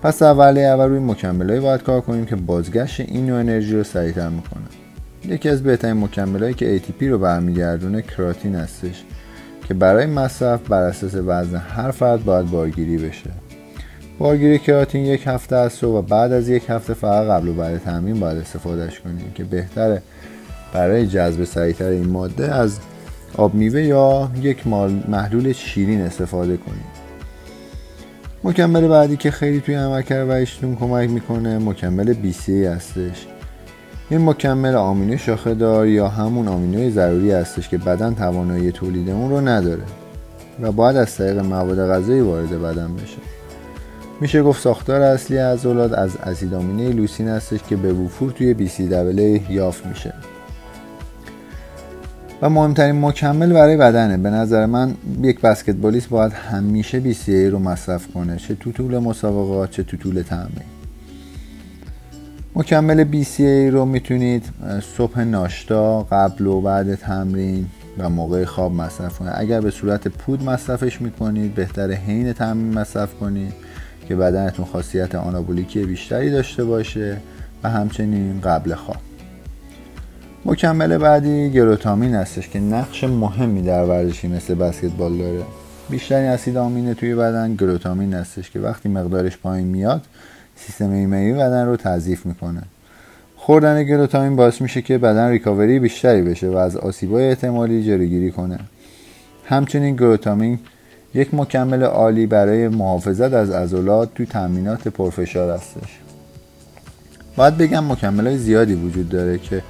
پس 0.03 0.21
اولی 0.21 0.65
اول 0.65 0.85
روی 0.85 0.99
مکملهایی 0.99 1.61
باید 1.61 1.83
کار 1.83 2.01
کنیم 2.01 2.25
که 2.25 2.35
بازگشت 2.35 2.99
این 2.99 3.25
نوع 3.25 3.39
انرژی 3.39 3.75
رو 3.75 3.83
سریعتر 3.83 4.29
می‌کنه. 4.29 4.63
یکی 5.25 5.49
از 5.49 5.63
بهترین 5.63 5.97
مکملهایی 5.97 6.53
که 6.53 6.79
ATP 6.79 7.03
رو 7.03 7.17
برمیگردونه 7.17 8.01
کراتین 8.01 8.55
هستش. 8.55 9.03
که 9.67 9.73
برای 9.73 10.05
مصرف 10.05 10.59
بر 10.69 10.83
اساس 10.83 11.15
وزن 11.15 11.57
هر 11.57 11.91
فرد 11.91 12.25
باید 12.25 12.51
بارگیری 12.51 12.97
بشه. 12.97 13.29
بارگیری 14.19 14.59
کراتین 14.59 15.05
یک 15.05 15.23
هفته 15.25 15.55
است 15.55 15.83
و 15.83 16.01
بعد 16.01 16.31
از 16.31 16.49
یک 16.49 16.63
هفته 16.69 16.93
فقط 16.93 17.27
قبل 17.27 17.47
و 17.47 17.53
بعد 17.53 17.77
تمرین 17.77 18.19
باید 18.19 18.37
استفادهش 18.37 18.99
کنیم 18.99 19.31
که 19.35 19.43
بهتره. 19.43 20.01
برای 20.73 21.07
جذب 21.07 21.43
سریعتر 21.43 21.89
این 21.89 22.09
ماده 22.09 22.55
از 22.55 22.79
آب 23.37 23.53
میوه 23.53 23.81
یا 23.81 24.31
یک 24.41 24.67
محلول 25.07 25.51
شیرین 25.51 26.01
استفاده 26.01 26.57
کنیم. 26.57 26.85
مکمل 28.43 28.87
بعدی 28.87 29.17
که 29.17 29.31
خیلی 29.31 29.61
توی 29.61 29.75
عملکرد 29.75 30.29
ورزشیتون 30.29 30.75
کمک 30.75 31.09
می‌کنه 31.09 31.57
مکمل 31.57 32.13
BCA 32.13 32.49
هستش. 32.49 33.27
این 34.09 34.29
مکمل 34.29 34.75
آمینو 34.75 35.17
شاخه 35.17 35.53
دار 35.53 35.87
یا 35.87 36.07
همون 36.07 36.47
آمینوی 36.47 36.91
ضروری 36.91 37.31
هستش 37.31 37.69
که 37.69 37.77
بدن 37.77 38.15
توانایی 38.15 38.71
تولید 38.71 39.09
اون 39.09 39.29
رو 39.29 39.41
نداره 39.41 39.83
و 40.61 40.71
باید 40.71 40.97
از 40.97 41.15
طریق 41.15 41.39
مواد 41.39 41.89
غذایی 41.89 42.21
وارد 42.21 42.61
بدن 42.61 42.95
بشه. 42.95 43.17
میشه 44.21 44.43
گفت 44.43 44.61
ساختار 44.61 45.01
اصلی 45.01 45.37
عضلات 45.37 45.93
از 45.93 46.17
اسید 46.17 46.53
آمینه 46.53 46.89
لوسین 46.89 47.27
هستش 47.27 47.59
که 47.69 47.75
به 47.75 47.93
وفور 47.93 48.31
توی 48.31 48.67
سی 48.67 48.83
یافت 49.49 49.85
میشه. 49.85 50.13
و 52.41 52.49
مهمترین 52.49 53.01
مکمل 53.01 53.53
برای 53.53 53.77
بدنه. 53.77 54.17
به 54.17 54.29
نظر 54.29 54.65
من 54.65 54.95
یک 55.21 55.41
بسکتبالیست 55.41 56.09
باید 56.09 56.33
همیشه 56.33 57.13
سی 57.13 57.47
رو 57.47 57.59
مصرف 57.59 58.07
کنه. 58.13 58.37
چه 58.37 58.55
تو 58.55 58.71
طول 58.71 58.97
مسابقات 58.97 59.71
چه 59.71 59.83
تو 59.83 59.97
طول 59.97 60.21
تمرین 60.21 60.82
مکمل 62.55 63.05
BCA 63.11 63.71
رو 63.73 63.85
می‌تونید 63.85 64.45
صبح 64.97 65.19
ناشتا 65.19 66.03
قبل 66.03 66.47
و 66.47 66.61
بعد 66.61 66.95
تمرین 66.95 67.67
و 67.97 68.09
موقع 68.09 68.45
خواب 68.45 68.71
مصرف 68.71 69.19
کنید. 69.19 69.31
اگر 69.35 69.61
به 69.61 69.71
صورت 69.71 70.07
پود 70.07 70.43
مصرفش 70.43 71.01
می‌کنید 71.01 71.55
بهتر 71.55 71.91
حین 71.91 72.33
تمرین 72.33 72.73
مصرف 72.73 73.13
کنید 73.13 73.53
که 74.07 74.15
بدنتون 74.15 74.65
خاصیت 74.65 75.15
آنابولیکی 75.15 75.83
بیشتری 75.83 76.31
داشته 76.31 76.63
باشه 76.63 77.17
و 77.63 77.69
همچنین 77.69 78.41
قبل 78.41 78.73
خواب. 78.75 78.97
مکمل 80.45 80.97
بعدی 80.97 81.49
گروتامین 81.49 82.15
هستش 82.15 82.49
که 82.49 82.59
نقش 82.59 83.03
مهمی 83.03 83.61
در 83.61 83.85
ورزشی 83.85 84.27
مثل 84.27 84.55
بسکتبال 84.55 85.17
داره. 85.17 85.43
بیشترین 85.89 86.29
اسید 86.29 86.57
آمینه 86.57 86.93
توی 86.93 87.15
بدن 87.15 87.55
گلوتامین 87.55 88.13
هستش 88.13 88.51
که 88.51 88.59
وقتی 88.59 88.89
مقدارش 88.89 89.37
پایین 89.37 89.67
میاد 89.67 90.01
سیستم 90.55 90.91
ایمنی 90.91 91.33
بدن 91.33 91.65
رو 91.65 91.75
تضعیف 91.77 92.25
می‌کنه. 92.25 92.61
خوردن 93.37 93.83
گلوتامین 93.83 94.35
باعث 94.35 94.61
میشه 94.61 94.81
که 94.81 94.97
بدن 94.97 95.29
ریکاوری 95.29 95.79
بیشتری 95.79 96.21
بشه 96.21 96.47
و 96.47 96.55
از 96.55 96.77
آسیبای 96.77 97.29
احتمالی 97.29 97.83
جلوگیری 97.83 98.31
کنه. 98.31 98.59
همچنین 99.45 99.95
گلوتامین 99.95 100.59
یک 101.13 101.33
مکمل 101.33 101.83
عالی 101.83 102.25
برای 102.25 102.67
محافظت 102.67 103.33
از 103.33 103.49
عضلات 103.49 104.13
توی 104.15 104.25
تمرینات 104.25 104.87
پرفشار 104.87 105.55
هستش. 105.55 105.99
باید 107.35 107.57
بگم 107.57 107.91
مکمل 107.91 108.27
های 108.27 108.37
زیادی 108.37 108.73
وجود 108.73 109.09
داره 109.09 109.37
که 109.37 109.61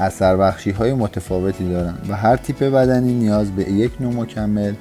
اثر 0.00 0.36
بخشی 0.36 0.70
های 0.70 0.92
متفاوتی 0.92 1.68
دارن 1.68 1.94
و 2.08 2.16
هر 2.16 2.36
تیپ 2.36 2.58
بدنی 2.58 3.14
نیاز 3.14 3.50
به 3.50 3.62
یک 3.70 3.92
نوع 4.00 4.14
مکمل 4.14 4.72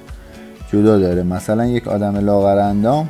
جدا 0.74 1.00
داره. 1.00 1.24
مثلا 1.24 1.66
یک 1.66 1.88
آدم 1.88 2.18
لاغر 2.18 2.58
اندام 2.58 3.10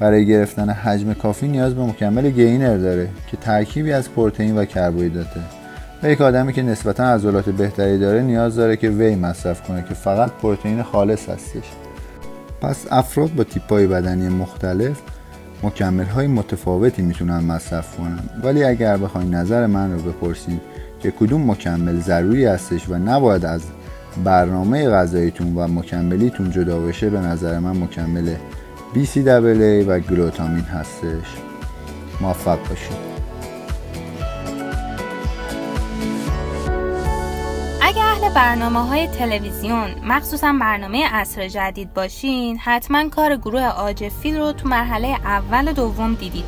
برای 0.00 0.26
گرفتن 0.26 0.70
حجم 0.70 1.12
کافی 1.12 1.48
نیاز 1.48 1.74
به 1.74 1.82
مکمل 1.82 2.30
gainer 2.30 2.76
داره 2.76 3.08
که 3.26 3.36
ترکیبی 3.36 3.92
از 3.92 4.12
پروتئین 4.12 4.58
و 4.58 4.64
کربوهیدراته 4.64 5.40
و 6.02 6.10
یک 6.10 6.20
آدمی 6.20 6.52
که 6.52 6.62
نسبتا 6.62 7.04
عضلات 7.04 7.48
بهتری 7.48 7.98
داره 7.98 8.22
نیاز 8.22 8.56
داره 8.56 8.76
که 8.76 8.88
whey 8.88 9.14
مصرف 9.14 9.62
کنه 9.62 9.84
که 9.88 9.94
فقط 9.94 10.30
پروتئین 10.30 10.82
خالص 10.82 11.28
هستش. 11.28 11.64
پس 12.60 12.86
افراد 12.90 13.34
با 13.34 13.44
تیپای 13.44 13.86
بدنی 13.86 14.28
مختلف 14.28 15.00
مکمل 15.62 16.04
های 16.04 16.26
متفاوتی 16.26 17.02
می‌تونن 17.02 17.38
مصرف 17.38 17.96
کنن. 17.96 18.20
ولی 18.42 18.64
اگر 18.64 18.96
بخواین 18.96 19.34
نظر 19.34 19.66
من 19.66 19.92
رو 19.92 19.98
بپرسید 19.98 20.60
که 21.00 21.10
کدوم 21.10 21.50
مکمل 21.50 22.00
ضروری 22.00 22.44
هستش 22.44 22.88
و 22.88 22.94
نباید 22.94 23.44
از 23.44 23.62
برنامه 24.24 24.88
غذاییتون 24.88 25.54
و 25.54 25.68
مکملیتون 25.68 26.50
جدا 26.50 26.78
بشه 26.78 27.10
به 27.10 27.20
نظر 27.20 27.58
من 27.58 27.76
مکمل 27.76 28.34
BCAA 28.94 29.84
و 29.88 30.00
گلوتامین 30.00 30.64
هستش. 30.64 31.26
موفق 32.20 32.68
باشید. 32.68 33.14
برنامه 38.34 38.88
های 38.88 39.06
تلویزیون 39.06 39.94
مخصوصا 40.04 40.52
برنامه 40.60 41.08
عصر 41.08 41.48
جدید 41.48 41.94
باشین 41.94 42.58
حتما 42.58 43.08
کار 43.08 43.36
گروه 43.36 43.62
آجفیل 43.62 44.38
رو 44.38 44.52
تو 44.52 44.68
مرحله 44.68 45.08
اول 45.08 45.68
و 45.68 45.72
دوم 45.72 46.14
دیدید. 46.14 46.44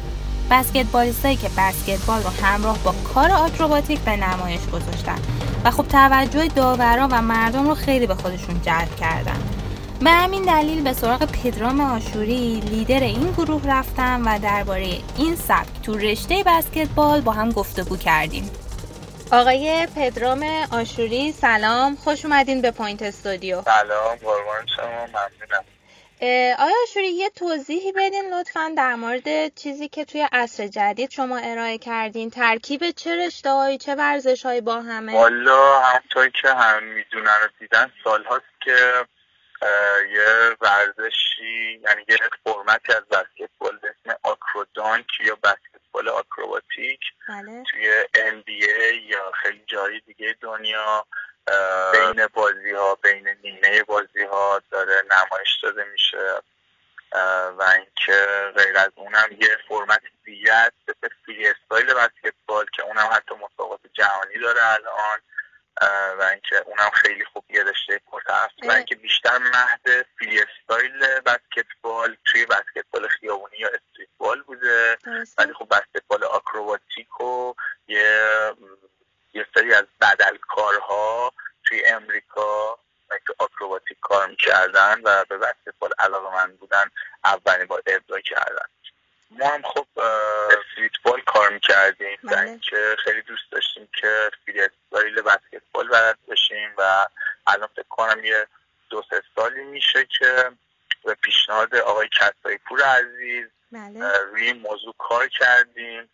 بسکتبالیستایی 0.51 1.37
که 1.37 1.49
بسکتبال 1.59 2.23
رو 2.23 2.31
همراه 2.43 2.79
با 2.85 2.95
کار 3.15 3.31
آکروباتیک 3.31 4.01
به 4.01 4.17
نمایش 4.17 4.67
گذاشتن. 4.67 5.19
و 5.65 5.71
خب 5.71 5.89
توجه 5.89 6.49
داورا 6.49 7.09
و 7.11 7.23
مردم 7.23 7.69
رو 7.69 7.75
خیلی 7.75 8.07
به 8.07 8.15
خودشون 8.15 8.61
جلب 8.63 8.97
کردن. 9.01 9.41
به 10.01 10.11
همین 10.11 10.43
دلیل 10.43 10.85
به 10.85 10.93
سراغ 10.93 11.25
پدرام 11.25 11.81
آشوری 11.81 12.61
لیدر 12.61 13.01
این 13.01 13.33
گروه 13.33 13.63
رفتم 13.67 14.23
و 14.27 14.39
درباره 14.39 14.89
این 15.19 15.37
سبک 15.37 15.83
تو 15.83 15.95
رشته 15.95 16.43
بسکتبال 16.47 17.21
با 17.21 17.33
هم 17.33 17.51
گفتگو 17.53 17.97
کردیم. 17.97 18.51
آقای 19.33 19.89
پدرام 19.97 20.43
آشوری 20.73 21.33
سلام. 21.33 21.97
خوش 21.97 22.25
اومدین 22.25 22.63
به 22.63 22.71
Point 22.71 23.03
Studio. 23.03 23.63
سلام 23.63 24.15
قربان 24.17 24.67
شما. 24.77 24.87
ممنونم. 24.87 25.65
آقای 26.59 26.75
آشوری 26.83 27.09
یه 27.09 27.31
توضیحی 27.31 27.93
بدین 27.93 28.35
لطفا 28.35 28.73
در 28.77 28.95
مورد 28.95 29.55
چیزی 29.55 29.89
که 29.89 30.05
توی 30.05 30.29
عصر 30.33 30.67
جدید 30.67 31.11
شما 31.11 31.39
ارائه 31.39 31.79
کردین. 31.79 32.31
ترکیب 32.31 32.91
چه 32.91 33.27
رشته 33.27 33.79
چه 33.81 33.95
ورزش 33.95 34.47
هایی 34.47 34.61
با 34.61 34.81
همه؟ 34.81 35.15
والا 35.15 35.81
همطور 35.81 36.29
که 36.29 36.49
هم 36.49 36.83
می‌دونن 36.83 37.37
و 37.45 37.49
دیدن 37.61 37.91
سال 38.05 38.25
هاست 38.25 38.45
که 38.65 38.77
یه 40.11 40.57
ورزشی 40.61 41.81
یعنی 41.85 42.05
یه 42.09 42.19
فرمتی 42.45 42.93
از 42.93 43.03
بسکتبال 43.09 43.79
به 43.79 43.89
اسم 43.89 44.19
آکرودانک 44.23 45.07
یا 45.21 45.35
بسکتبال 45.35 46.09
آکروباتیک 46.09 47.01
بله. 47.29 47.65
توی 47.71 48.05
NBA 48.15 49.11
یا 49.11 49.33
خیلی 49.43 49.63
جایی 49.67 50.01
دیگه 50.01 50.37
دنیا. 50.41 51.07
بین 51.93 52.27
بازی 52.27 52.71
ها 52.71 52.95
بین 52.95 53.29
نیمه 53.43 53.83
بازی 53.83 54.23
ها 54.33 54.63
داره 54.71 55.03
نمایش 55.11 55.59
داده 55.63 55.85
میشه. 55.85 56.35
و 57.59 57.63
اینکه 57.77 58.27
غیر 58.57 58.79
از 58.79 58.91
اونم 58.95 59.29
یه 59.41 59.59
فرمت 59.69 60.03
دیگه 60.25 60.53
است 60.53 61.01
به 61.01 61.09
فری 61.27 61.47
استایل 61.49 61.95
بسکتبال 61.95 62.67
که 62.73 62.83
اونم 62.83 63.09
حتی 63.13 63.35
مسابقات 63.35 63.81
جهانی 63.93 64.39
داره 64.43 64.67
الان. 64.67 65.19
و 66.19 66.23
اینکه 66.31 66.57
اونم 66.67 66.91
خیلی 66.91 67.25
خوب 67.25 67.45
یه 67.51 67.63
رشته 67.63 68.01
پرطرفدار 68.11 68.51
و 68.63 68.73
اینکه 68.73 68.95
بیشتر 68.95 69.39
مهد 69.39 70.07
freestyle 70.19 71.21
بسکتبال 71.21 72.17
توی 72.25 72.47
بسکتبال 72.47 73.09
خیابونی 73.09 73.57
یا 73.59 73.69
streetball 73.69 74.43
بوده 74.43 74.99
ولی 75.39 75.53
خب 75.53 75.69
بسکتبال 75.71 76.25
آکروباتیک 76.25 77.21
و 77.21 77.55
یه 77.89 78.53
یه 79.35 79.47
سری 79.55 79.75
از 79.75 79.85
بدلکارها 80.01 81.33
توی 81.65 81.85
امریکا 81.85 82.79
که 83.27 83.35
آکروباتیک 83.39 83.97
کار 84.01 84.27
می‌کردن 84.27 85.01
و 85.05 85.25
به 85.25 85.39
بسکتبال 85.39 85.91
علاقه‌مند 85.99 86.57
بودن 86.57 86.91
اولین 87.25 87.67
بار 87.67 87.83
ابداع 87.87 88.21
کردن 88.21 88.67
ما 89.31 89.49
هم 89.49 89.63
خب 89.63 89.87
فیتبال 90.75 91.21
کار 91.21 91.51
می‌کردیم 91.51 92.19
بله. 92.25 92.59
که 92.59 92.97
خیلی 93.05 93.23
دوست 93.23 93.51
داشتیم 93.51 93.89
که 94.01 94.31
فیتبال 94.45 95.23
بسکتبال 95.23 95.89
بلد 95.89 96.19
بشیم 96.29 96.71
و 96.79 97.07
الان 97.47 97.69
فکر 97.77 97.89
کنم 97.89 98.25
یه 98.25 98.47
دو 98.91 99.03
سه 99.11 99.23
سالی 99.37 99.63
میشه 99.63 100.09
که 100.19 100.51
به 101.05 101.15
پیشنهاد 101.15 101.75
آقای 101.75 102.09
کسایی 102.09 102.59
پور 102.59 102.83
عزیز 102.83 103.47
بله. 103.73 104.19
روی 104.19 104.47
این 104.47 104.59
موضوع 104.59 104.95
کار 104.99 105.29
کردیم 105.29 106.11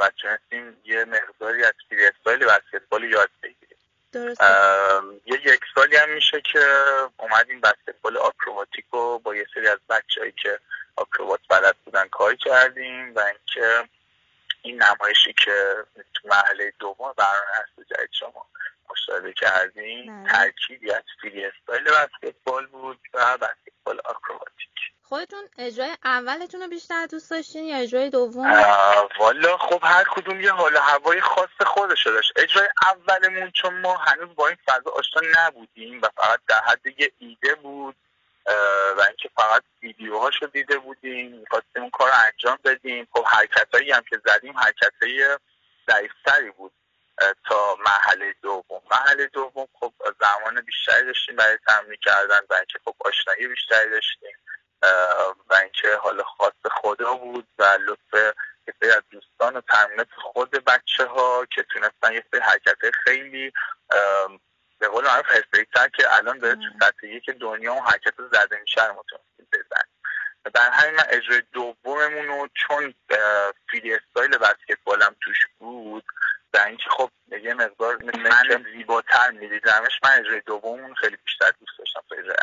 و 0.00 0.10
تونستیم 0.16 0.76
یه 0.84 1.04
مقداری 1.04 1.64
از 1.64 1.72
فریستایل 1.88 2.44
بسکتبال 2.44 3.04
یاد 3.04 3.30
بگیریم 3.42 3.74
یه 5.26 5.40
یک 5.44 5.60
سالی 5.74 5.96
هم 5.96 6.10
میشه 6.10 6.40
که 6.40 6.66
اومدیم 7.16 7.60
بسکتبال 7.60 8.16
آکروباتیک 8.16 8.84
رو 8.92 9.18
با 9.18 9.34
یه 9.34 9.46
سری 9.54 9.68
از 9.68 9.78
بچههایی 9.88 10.32
که 10.42 10.58
آکروبات 10.96 11.40
بلد 11.48 11.76
بودن 11.84 12.08
کار 12.08 12.34
کردیم 12.34 13.14
و 13.14 13.20
اینکه 13.20 13.88
این 14.62 14.82
نمایشی 14.82 15.32
که 15.32 15.76
تو 16.14 16.28
محله 16.28 16.72
دوم 16.78 17.12
برنامه 17.16 17.46
هست 17.54 17.88
جدید 17.94 18.12
شما 18.12 18.46
مشاهده 18.90 19.32
کردیم 19.84 20.24
ترکیبی 20.24 20.92
از 20.92 21.02
فری 21.22 21.44
استایل 21.44 21.84
بسکتبال 21.84 22.66
بود 22.66 22.98
و 23.14 23.38
بسکتبال 23.38 24.00
آکروباتیک. 24.04 24.68
خودتون 25.02 25.48
اجرای 25.58 25.96
اولتون 26.04 26.60
رو 26.60 26.68
بیشتر 26.68 27.06
دوست 27.06 27.30
داشتین 27.30 27.64
یا 27.64 27.76
اجرای 27.76 28.10
دوم؟ 28.10 28.64
والا 29.18 29.56
خب 29.56 29.80
هر 29.82 30.04
کدوم 30.04 30.40
یه 30.40 30.52
حال 30.52 30.76
هوای 30.76 31.20
خاص 31.20 31.48
خودش 31.66 32.06
داشت. 32.06 32.32
اجرای 32.36 32.68
اولمون 32.82 33.50
چون 33.50 33.80
ما 33.80 33.96
هنوز 33.96 34.34
با 34.34 34.48
این 34.48 34.56
فضا 34.66 34.90
آشنا 34.90 35.22
نبودیم 35.36 36.00
و 36.02 36.08
فقط 36.16 36.40
در 36.48 36.60
حد 36.66 36.86
یه 36.86 37.12
ایده 37.18 37.54
بود 37.54 37.96
و 38.96 39.00
اینکه 39.08 39.30
فقط 39.36 39.62
ویدیوهاشو 39.82 40.46
دیده 40.46 40.78
بودیم 40.78 41.32
می‌خواستیم 41.32 41.82
اون 41.82 41.90
کار 41.90 42.08
رو 42.08 42.14
انجام 42.26 42.58
بدیم. 42.64 43.08
خب 43.12 43.24
حرکتهایی 43.24 43.92
هم 43.92 44.02
که 44.10 44.20
زدیم 44.26 44.58
حرکتهای 44.58 45.38
ضعیفتری 45.90 46.50
بود. 46.50 46.72
تا 47.48 47.76
محله 47.76 48.34
دوم. 48.42 48.82
محله 48.90 49.26
دوم 49.26 49.68
خب 49.80 49.92
زمان 50.20 50.60
بیشتری 50.60 51.06
داشتیم 51.06 51.36
برای 51.36 51.58
تمرین 51.66 51.98
کردن 52.02 52.40
و 52.50 52.54
اینکه 52.54 52.78
خب 52.84 52.94
آشنایی 52.98 53.46
بیشتری 53.46 53.90
داشتیم 53.90 54.36
و 55.50 55.54
اینکه 55.54 55.96
حال 56.02 56.22
خاص 56.22 56.52
خدا 56.70 57.14
بود 57.14 57.48
و 57.58 57.78
لطف 57.86 58.34
یه 58.82 58.94
از 58.96 59.02
دوستان 59.10 59.56
و 59.56 59.60
تمرینات 59.60 60.08
خود 60.16 60.50
بچه 60.50 61.06
ها 61.06 61.46
که 61.50 61.62
تونستن 61.62 62.12
یه 62.12 62.24
سری 62.30 62.40
حرکت 62.40 62.90
خیلی 63.04 63.52
به 64.78 64.88
قول 64.88 65.04
معروف 65.04 65.26
تر 65.74 65.88
که 65.88 66.16
الان 66.16 66.38
داره 66.38 66.54
تو 66.54 66.78
سطح 66.80 67.06
یک 67.06 67.30
دنیا 67.30 67.72
اون 67.72 67.82
حرکت 67.82 68.14
زده 68.32 68.60
میشه 68.60 68.86
رو 68.86 69.04
تونستیم 69.08 69.46
بزن 69.52 69.84
در 70.54 70.70
همین 70.70 70.94
من 70.94 71.04
اجرای 71.08 71.42
دوممون 71.52 72.26
رو 72.26 72.48
چون 72.54 72.94
فیلی 73.70 73.94
استایل 73.94 74.38
بسکتبالم 74.38 75.16
توش 75.20 75.46
بود 75.58 76.04
و 76.54 76.58
اینکه 76.58 76.90
خب 76.90 77.10
یه 77.42 77.54
مقدار 79.54 79.88
من 80.04 80.10
اجرای 80.18 80.40
دوممون 80.46 80.94
خیلی 80.94 81.16
بیشتر 81.24 81.50
دوست 81.60 81.78
داشتم 81.78 82.00
تا 82.08 82.16
اجرای 82.16 82.36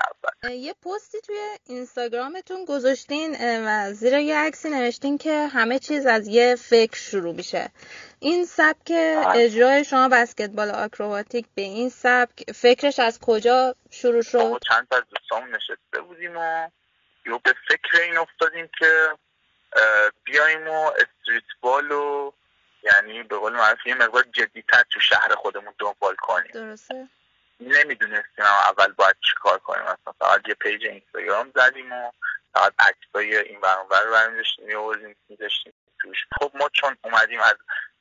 اول. 0.44 0.52
یه 0.52 0.74
پستی 0.74 1.22
توی 1.22 1.58
اینستاگرامتون 1.66 2.66
گذاشتین 2.66 3.36
و 3.68 3.94
زیر 3.94 4.14
یه 4.14 4.38
عکسی 4.38 4.70
نوشتین 4.70 5.18
که 5.18 5.48
همه 5.48 5.80
چیز 5.80 6.06
از 6.06 6.28
یه 6.28 6.56
فکر 6.56 6.98
شروع 6.98 7.36
میشه. 7.36 7.70
این 8.20 8.46
سبک 8.46 8.92
اجرای 9.36 9.84
شما 9.84 10.10
بسکتبال 10.10 10.70
آکروباتیک 10.70 11.46
به 11.56 11.62
این 11.62 11.90
سبک 11.90 12.52
فکرش 12.52 13.00
از 13.00 13.20
کجا 13.20 13.76
شروع 13.92 14.22
شد؟ 14.22 14.60
چند 14.68 14.88
تا 14.90 14.98
از 14.98 15.04
دوستامون 15.10 15.56
نشسته 15.56 16.02
بودیم 16.08 16.38
و 16.38 16.70
یا 17.26 17.38
به 17.38 17.56
فکر 17.68 18.02
این 18.02 18.18
افتادیم 18.18 18.70
که 18.80 19.10
بیایم 20.24 20.68
و 20.68 20.92
استریت 20.92 21.44
بال 21.62 21.92
و 21.92 22.32
یعنی 22.84 23.24
به 23.24 23.38
قول 23.38 23.54
معروف 23.54 23.88
یه 23.88 23.96
مقدار 23.96 24.24
جدیتر 24.24 24.84
تو 24.90 25.00
شهر 25.00 25.36
خودمون 25.36 25.74
دنبال 25.80 26.16
کنیم. 26.16 26.52
درسته. 26.54 27.08
نمی‌دونستیم 27.60 28.46
اول 28.46 28.92
باید 28.92 29.16
چیکار 29.22 29.60
کنیم. 29.60 29.84
مثلا 29.84 30.14
فقط 30.20 30.48
یه 30.48 30.54
پیج 30.54 30.86
اینستاگرام 30.86 31.52
زدیم 31.56 31.92
و 31.92 32.12
فقط 32.54 32.74
عکسای 32.80 33.38
این 33.38 33.60
برانور 33.60 34.04
رو 34.04 34.12
برمی 34.12 34.38
داشتیم 34.38 35.16
میذاشتیم 35.30 35.74
توش. 36.00 36.26
خب 36.40 36.52
ما 36.54 36.70
چون 36.70 36.98
اومدیم 37.02 37.40
از 37.40 37.56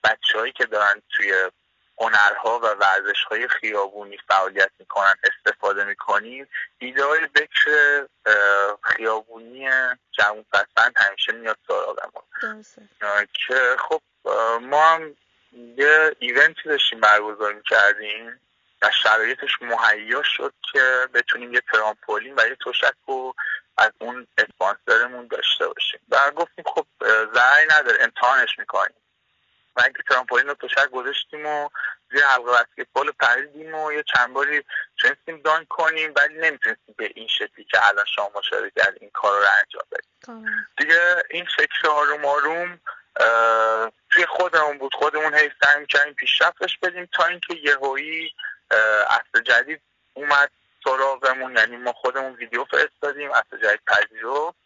بچههایی 0.05 0.53
که 0.53 0.67
دارن 0.67 1.03
توی 1.11 1.51
هنرها 1.99 2.59
و 2.59 2.67
ورزش 2.67 3.25
های 3.25 3.49
خیابونی 3.49 4.19
فعالیت 4.29 4.71
می‌کنن 4.79 5.15
استفاده 5.25 5.85
می‌کنیم 5.85 6.49
ایده 6.79 7.05
های 7.05 7.27
بکر 7.27 8.07
خیابونی 8.83 9.71
جمعون 10.13 10.45
پسند 10.53 10.93
همیشه 10.97 11.33
میاد 11.33 11.59
سراغمون. 11.69 12.23
که 13.47 13.77
خب 13.79 14.03
ما 14.61 14.89
هم 14.89 15.17
یه 15.53 16.17
ایونتی 16.19 16.62
داشتیم 16.65 17.00
برگزار 17.00 17.53
می‌کردیم 17.53 18.41
و 18.83 18.91
شرایطش 19.03 19.62
مهیا 19.62 20.23
شد 20.23 20.55
که 20.73 21.09
بتونیم 21.15 21.55
یه 21.55 21.62
ترامپولین 21.73 22.35
و 22.35 22.47
یه 22.49 22.57
تشک 22.67 22.95
رو 23.07 23.35
از 23.79 23.93
اون 23.99 24.27
اسپانسرمون 24.39 25.27
داشته 25.27 25.69
باشیم. 25.69 26.00
و 26.09 26.31
گفتیم 26.31 26.65
خب 26.75 26.87
ضرری 27.35 27.67
نداره 27.71 27.99
امتحانش 28.00 28.59
می‌کنیم. 28.59 28.97
و 29.77 29.83
اینکه 29.83 30.03
ترامپولین 30.09 30.47
رو 30.47 30.55
تشک 30.55 30.91
گذاشتیم 30.91 31.47
و 31.47 31.69
زیر 32.11 32.25
حلقه 32.25 32.50
بسکتبال 32.53 33.11
پریدیم 33.21 33.75
و 33.75 33.93
یه 33.93 34.05
چند 34.15 34.33
باری 34.33 34.65
تونستیم 34.99 35.43
دان 35.43 35.65
کنیم 35.65 36.12
ولی 36.17 36.35
نمی‌تونستیم 36.35 36.95
به 36.99 37.11
این 37.15 37.29
شکلی 37.29 37.65
که 37.65 37.89
الان 37.89 38.05
شما 38.05 38.31
مشاهده 38.35 38.73
کرد 38.77 38.97
این 39.00 39.11
کار 39.11 39.41
رو 39.41 39.47
انجام 39.59 39.85
بدیم. 39.93 40.11
دیگه 40.79 41.23
این 41.31 41.47
فکر 41.57 41.89
آروم 41.89 42.25
آروم 42.25 42.81
توی 44.11 44.26
خودمون 44.26 44.79
بود. 44.79 44.95
خودمون 44.95 45.35
هی 45.35 45.50
سعی 45.62 45.81
می‌کردیم 45.81 46.14
پیشرفتش 46.14 46.79
بدیم 46.79 47.09
تا 47.12 47.25
اینکه 47.25 47.55
یهویی 47.55 48.35
اصل 49.09 49.43
جدید 49.45 49.83
اومد 50.14 50.50
سراغمون. 50.85 51.57
یعنی 51.57 51.76
ما 51.76 51.93
خودمون 51.93 52.35
ویدیو 52.35 52.64
فرستادیم 52.64 53.31
اصل 53.31 53.59
جدید 53.62 53.81
پذیرفت 53.87 54.57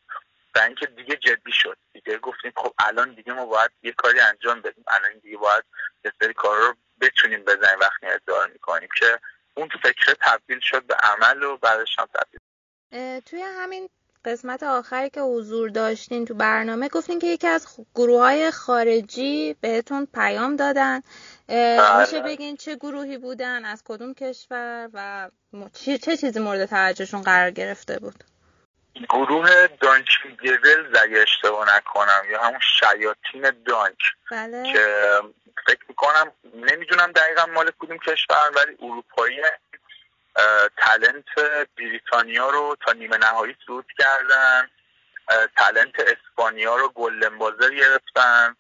و 0.54 0.58
اینکه 0.58 0.86
دیگه 0.86 1.16
جدی 1.16 1.52
شد. 1.52 1.76
دیگه 1.92 2.18
گفتیم 2.18 2.52
خب 2.56 2.74
الان 2.78 3.14
دیگه 3.14 3.32
ما 3.32 3.46
باید 3.46 3.70
یه 3.82 3.92
کاری 3.92 4.20
انجام 4.20 4.60
بدیم. 4.60 4.84
الان 4.88 5.18
دیگه 5.18 5.36
باید 5.36 5.64
یه 6.04 6.12
سری 6.20 6.34
کار 6.34 6.58
رو 6.58 6.74
بتونیم 7.00 7.44
بزنیم 7.44 7.78
وقتی 7.80 8.06
ادعا 8.06 8.46
می‌کنیم 8.46 8.88
که 8.96 9.18
اون 9.54 9.68
فکر 9.82 10.14
تبدیل 10.20 10.60
شد 10.60 10.86
به 10.86 10.94
عمل 10.94 11.42
و 11.42 11.56
بعدش 11.56 11.98
هم 11.98 12.08
تبدیل 12.14 12.40
توی 13.20 13.42
همین 13.42 13.90
قسمت 14.24 14.62
آخری 14.62 15.10
که 15.10 15.20
حضور 15.20 15.68
داشتین 15.68 16.24
تو 16.24 16.34
برنامه 16.34 16.88
گفتین 16.88 17.18
که 17.18 17.26
یکی 17.26 17.46
از 17.46 17.66
گروه 17.94 18.20
های 18.20 18.50
خارجی 18.50 19.56
بهتون 19.60 20.06
پیام 20.14 20.56
دادن 20.56 21.00
بله. 21.48 22.00
میشه 22.00 22.20
بگین 22.20 22.56
چه 22.56 22.76
گروهی 22.76 23.18
بودن 23.18 23.64
از 23.64 23.82
کدوم 23.84 24.14
کشور 24.14 24.90
و 24.92 25.28
چه 25.72 26.16
چیزی 26.16 26.40
مورد 26.40 26.66
توجهشون 26.66 27.22
قرار 27.22 27.50
گرفته 27.50 27.98
بود 27.98 28.24
گروه 29.10 29.66
دانک 29.66 30.08
گیول 30.42 30.96
اگه 31.02 31.18
اشتباه 31.18 31.76
نکنم 31.76 32.22
یا 32.30 32.42
همون 32.42 32.60
شیاطین 32.60 33.50
دانک 33.66 33.98
بله. 34.30 34.72
که 34.72 35.20
فکر 35.66 35.84
می‌کنم 35.88 36.32
نمی‌دونم 36.54 37.12
دقیقا 37.12 37.46
مال 37.46 37.70
کدوم 37.78 37.98
کشور 37.98 38.50
ولی 38.56 38.76
اروپایی 38.82 39.40
talent 40.76 41.24
بریتانیا 41.76 42.50
رو 42.50 42.76
تا 42.80 42.92
نیمه 42.92 43.16
نهایی 43.16 43.56
صعود 43.66 43.86
کردن. 43.98 44.70
talent 45.56 45.94
اسپانیا 46.00 46.76
رو 46.76 46.88
golden 46.88 47.38
buzzer 47.38 47.70
گرفتن. 47.70 48.56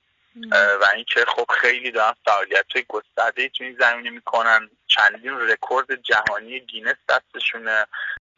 و 0.52 0.86
اینکه 0.94 1.24
خب 1.24 1.46
خیلی 1.60 1.90
دارن 1.90 2.14
فعالیت 2.24 2.66
های 2.74 2.84
گسترده 2.88 3.48
تو 3.48 3.64
این 3.64 3.76
زمینه 3.80 4.10
می‌کنن. 4.10 4.70
چندین 4.86 5.40
رکورد 5.40 5.94
جهانی 5.94 6.60
گینس 6.60 6.96
دستشونه. 7.08 7.86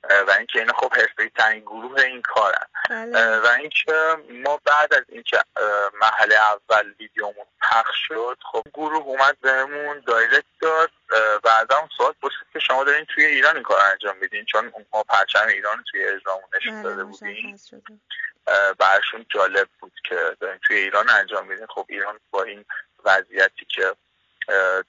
و 0.05 0.31
اینکه 0.39 0.59
اینا 0.59 0.73
خب 0.73 0.95
حرفه‌ای 0.95 1.29
ترین 1.29 1.61
گروه 1.61 2.01
این 2.01 2.23
کارن. 2.23 2.67
بله. 2.91 3.39
و 3.39 3.47
اینکه 3.47 4.17
ما 4.45 4.61
بعد 4.65 4.95
از 4.95 5.05
اینکه 5.09 5.43
محل 6.01 6.33
اول 6.33 6.95
ویدیومون 6.99 7.47
پخش 7.63 7.97
شد 8.09 8.39
خب 8.53 8.63
گروه 8.75 9.05
اومد 9.05 9.41
بهمون 9.41 10.03
دایرکت 10.07 10.45
داد. 10.61 10.91
از 11.45 11.79
اون 11.79 11.89
سوال 11.97 12.13
پرسید 12.23 12.47
که 12.53 12.59
شما 12.59 12.85
دارین 12.85 13.05
توی 13.05 13.25
ایران 13.25 13.55
این 13.55 13.63
کار 13.63 13.81
انجام 13.81 14.17
میدین؟ 14.17 14.45
چون 14.45 14.73
ما 14.93 15.03
پرچم 15.03 15.47
ایران 15.49 15.85
توی 15.91 16.05
اجرامون 16.05 16.45
نشون 16.57 16.75
بله، 16.75 16.83
داده 16.83 17.05
بودیم. 17.05 17.57
برشون 18.79 19.27
جالب 19.29 19.69
بود 19.81 19.93
که 20.05 20.37
دارین 20.41 20.59
توی 20.67 20.77
ایران 20.77 21.11
انجام 21.11 21.47
میدین. 21.47 21.67
خب 21.67 21.87
ایران 21.89 22.21
با 22.31 22.43
این 22.43 22.65
وضعیتی 23.05 23.65
که 23.65 23.93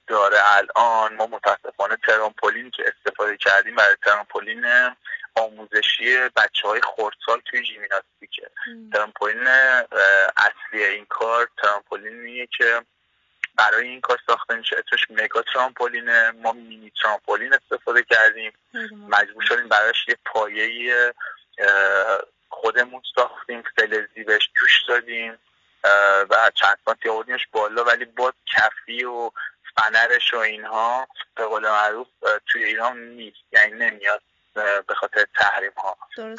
داره 0.06 0.38
الان 0.44 1.14
ما 1.14 1.26
متاسفانه 1.26 1.96
ترامپولین 2.06 2.70
که 2.70 2.84
استفاده 2.96 3.36
کردیم 3.36 3.74
برای 3.74 3.96
ترامپولین 4.04 4.64
آموزشی 5.34 6.18
بچه 6.36 6.68
های 6.68 6.80
خورسال 6.80 7.40
توی 7.50 7.64
ژیمناستیکه 7.64 8.50
ترامپولین 8.92 9.46
اصلی 10.36 10.84
این 10.84 11.06
کار 11.08 11.48
ترامپولینیه 11.62 12.48
که 12.58 12.82
برای 13.56 13.88
این 13.88 14.00
کار 14.00 14.18
ساخته 14.26 14.54
میشه 14.54 14.76
اسمش 14.76 15.06
مگا 15.10 15.42
ترامپولینه 15.42 16.30
ما 16.30 16.52
مینی 16.52 16.92
ترامپولین 17.02 17.54
استفاده 17.54 18.02
کردیم. 18.02 18.52
مجبور 19.08 19.42
شدیم 19.42 19.68
براش 19.68 20.08
یه 20.08 20.16
پایه 20.24 21.12
خودمون 22.48 23.02
ساختیم 23.16 23.62
فلزی 23.76 24.24
بهش 24.24 24.50
جوش 24.56 24.84
دادیم. 24.88 25.38
و 26.30 26.50
چند 26.54 26.78
سانتی 26.84 27.08
آوردیمش 27.08 27.46
بالا 27.52 27.84
ولی 27.84 28.04
با 28.04 28.32
کفی 28.46 29.04
و 29.04 29.30
فنرش 29.76 30.34
و 30.34 30.38
اینها 30.38 31.08
به 31.34 31.44
قول 31.44 31.68
معروف 31.68 32.08
توی 32.46 32.64
ایران 32.64 32.98
نیست 32.98 33.38
یعنی 33.52 33.72
نمیاد 33.72 34.22
به 34.86 34.94
خاطر 34.94 35.26
تحریم 35.34 35.72
ها 35.76 35.96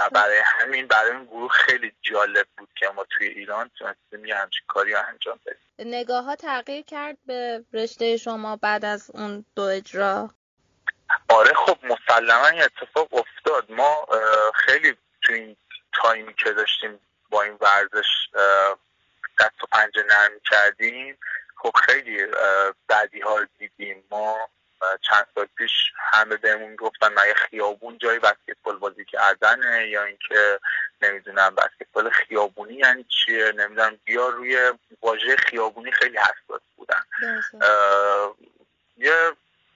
برای 0.09 0.41
همین 0.45 0.87
برای 0.87 1.11
این 1.11 1.25
گروه 1.25 1.51
خیلی 1.51 1.91
جالب 2.01 2.47
بود 2.57 2.69
که 2.75 2.89
ما 2.89 3.05
توی 3.09 3.27
ایران 3.27 3.71
تونستیم 3.79 4.25
یه 4.25 4.35
همچین 4.35 4.61
کاری 4.67 4.93
رو 4.93 4.99
انجام 5.07 5.39
بدیم. 5.45 5.95
نگاه 5.95 6.23
ها 6.23 6.35
تغییر 6.35 6.85
کرد 6.85 7.17
به 7.25 7.63
رشته 7.73 8.17
شما 8.17 8.55
بعد 8.55 8.85
از 8.85 9.11
اون 9.13 9.45
دو 9.55 9.63
اجرا؟ 9.63 10.29
آره 11.29 11.53
خب 11.53 11.77
مسلما 11.83 12.47
این 12.47 12.61
اتفاق 12.61 13.13
افتاد. 13.13 13.71
ما 13.71 14.07
خیلی 14.55 14.97
توی 15.21 15.35
این 15.35 15.55
تایمی 15.93 16.33
که 16.33 16.53
داشتیم 16.53 16.99
با 17.29 17.41
این 17.41 17.57
ورزش 17.61 18.29
دست 19.39 19.63
و 19.63 19.67
پنجه 19.71 20.03
نرم 20.09 20.39
کردیم. 20.49 21.17
خب 21.55 21.71
خیلی 21.85 22.25
بعدی 22.87 23.21
ها 23.21 23.37
رو 23.37 23.45
دیدیم. 23.57 24.03
ما 24.11 24.49
چند 25.01 25.27
سال 25.35 25.47
پیش 25.57 25.93
همه 25.97 26.35
بهمون 26.35 26.75
گفتن 26.75 27.07
مگه 27.07 27.33
خیابون 27.33 27.97
جای 27.97 28.19
بسکتبال 28.19 28.77
بازی 28.77 29.05
کردنه 29.05 29.87
یا 29.87 30.03
اینکه 30.03 30.59
نمی‌دونم 31.01 31.55
بسکتبال 31.55 32.09
خیابونی 32.09 32.73
یعنی 32.73 33.03
چیه؟ 33.03 33.51
نمی‌دونم. 33.51 33.99
بیا 34.05 34.29
روی 34.29 34.73
واژه 35.01 35.35
خیابونی 35.35 35.91
خیلی 35.91 36.17
حساس 36.17 36.61
بودن. 36.75 37.03
یه 38.97 39.15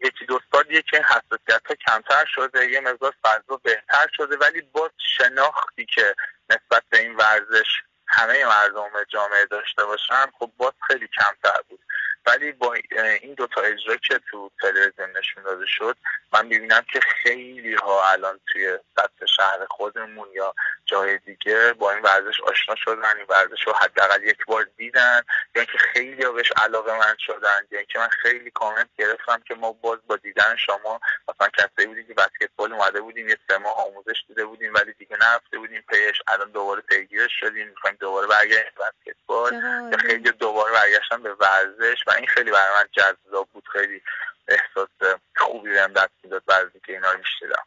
یکی 0.01 0.25
دو 0.25 0.39
سالیه 0.51 0.81
که 0.81 0.97
این 0.97 1.05
حساسیت 1.05 1.67
ها 1.67 1.75
کمتر 1.87 2.25
شده 2.25 2.69
یه 2.69 2.79
مقدار 2.79 3.13
فضا 3.23 3.57
بهتر 3.63 4.07
شده 4.13 4.37
ولی 4.37 4.61
با 4.61 4.91
شناختی 4.97 5.85
که 5.85 6.15
نسبت 6.49 6.83
به 6.89 6.99
این 6.99 7.15
ورزش 7.15 7.67
همه 8.13 8.45
مردم 8.45 8.89
جامعه 9.09 9.45
داشته 9.45 9.85
باشن 9.85 10.25
خب 10.39 10.51
باز 10.57 10.73
خیلی 10.87 11.07
کمتر 11.07 11.61
بود. 11.69 11.79
ولی 12.25 12.51
با 12.51 12.73
این 13.21 13.33
دوتا 13.33 13.61
اجرا 13.61 13.95
که 13.95 14.19
تو 14.31 14.51
تلویزیون 14.61 15.17
نشون 15.17 15.43
داده 15.43 15.65
شد 15.65 15.97
من 16.33 16.45
می‌بینم 16.45 16.85
که 16.93 16.99
خیلی 16.99 17.75
ها 17.75 18.11
الان 18.11 18.39
توی 18.47 18.79
سطح 18.95 19.25
شهر 19.25 19.65
خودمون 19.69 20.27
یا 20.33 20.55
جای 20.85 21.17
دیگه 21.17 21.73
با 21.73 21.91
این 21.91 22.01
ورزش 22.01 22.39
آشنا 22.39 22.75
شدن 22.75 23.17
این 23.17 23.25
ورزش 23.29 23.67
رو 23.67 23.73
حداقل 23.73 24.23
یک 24.23 24.45
بار 24.45 24.67
دیدن. 24.77 25.21
یا 25.55 25.61
اینکه 25.61 25.77
خیلی 25.77 26.23
ها 26.23 26.31
بهش 26.31 26.51
علاقه 26.57 26.97
من 26.97 27.15
شدن 27.19 27.59
یا 27.71 27.77
اینکه 27.79 27.99
من 27.99 28.07
خیلی 28.07 28.51
کامنت 28.51 28.89
گرفتم 28.97 29.41
که 29.47 29.55
ما 29.55 29.71
باز 29.71 29.99
با 30.07 30.15
دیدن 30.15 30.55
شما 30.55 30.99
مثلا 31.27 31.47
کسی 31.47 31.87
بودیم 31.87 32.07
که 32.07 32.13
بسکتبال 32.13 32.73
اومده 32.73 33.01
بودیم 33.01 33.29
یه 33.29 33.37
سه 33.47 33.57
ماه 33.57 33.87
آموزش 33.87 34.23
دیده 34.27 34.45
بودیم 34.45 34.73
ولی 34.73 34.93
دیگه 34.93 35.17
نرفته 35.21 35.57
بودیم 35.57 35.83
پیش. 35.89 36.21
الان 36.27 36.51
دوباره 36.51 36.81
پیگیرش 36.81 37.31
شدیم 37.39 37.67
می‌خوایم 37.67 37.97
دوباره 37.99 38.27
برگردیم 38.27 38.71
بسکتبال. 38.79 39.61
خیلی 39.97 40.31
دوباره 40.31 40.73
برگشتن 40.73 41.23
به 41.23 41.33
ورزش 41.33 42.03
و 42.07 42.12
این 42.15 42.27
خیلی 42.27 42.51
برای 42.51 42.75
من 42.77 42.89
جذاب 42.91 43.49
بود. 43.53 43.63
خیلی 43.73 44.01
احساس 44.47 45.19
خوبی 45.35 45.69
بهم 45.69 45.93
دست 45.93 46.11
می‌داد 46.23 46.43
بعد 46.45 46.71
که 46.85 46.93
اینا 46.93 47.11
رو 47.11 47.19
میشنیدم 47.19 47.65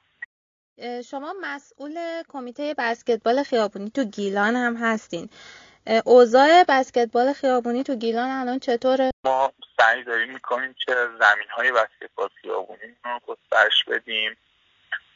شما 1.02 1.34
مسئول 1.40 2.22
کمیته 2.28 2.74
بسکتبال 2.78 3.42
خیابونی 3.42 3.90
تو 3.90 4.04
گیلان 4.04 4.56
هم 4.56 4.76
هستین. 4.76 5.30
اوضاع 6.04 6.64
بسکتبال 6.68 7.32
خیابونی 7.32 7.82
تو 7.84 7.94
گیلان 7.94 8.30
الان 8.30 8.58
چطوره؟ 8.58 9.10
ما 9.24 9.52
سعی 9.78 10.04
داریم 10.04 10.32
می‌کنیم 10.32 10.74
که 10.86 10.94
زمین 10.94 11.48
های 11.50 11.72
بسکتبال 11.72 12.28
خیابونی 12.42 12.96
رو 13.04 13.20
گسترش 13.26 13.84
بدیم. 13.84 14.36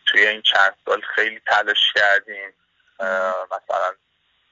توی 0.06 0.26
این 0.26 0.42
چند 0.42 0.74
سال 0.84 1.00
خیلی 1.00 1.40
تلاش 1.46 1.92
کردیم. 1.94 2.52
مثلا 3.50 3.94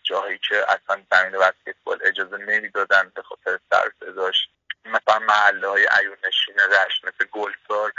جاهایی 0.03 0.39
که 0.49 0.65
اصلا 0.69 1.03
زمین 1.11 1.41
بسکتبال 1.41 1.99
اجازه 2.05 2.37
نمی‌دادن 2.37 3.13
به 3.15 3.23
خاطر 3.23 3.59
سر 3.71 3.91
داشت 4.17 4.51
مثلا 4.89 5.19
محله 5.19 5.69
های 5.69 5.89
عیون 5.91 6.17
نشین 6.27 6.55
رشت 6.59 7.05
مثل 7.05 7.25
گلسار 7.33 7.93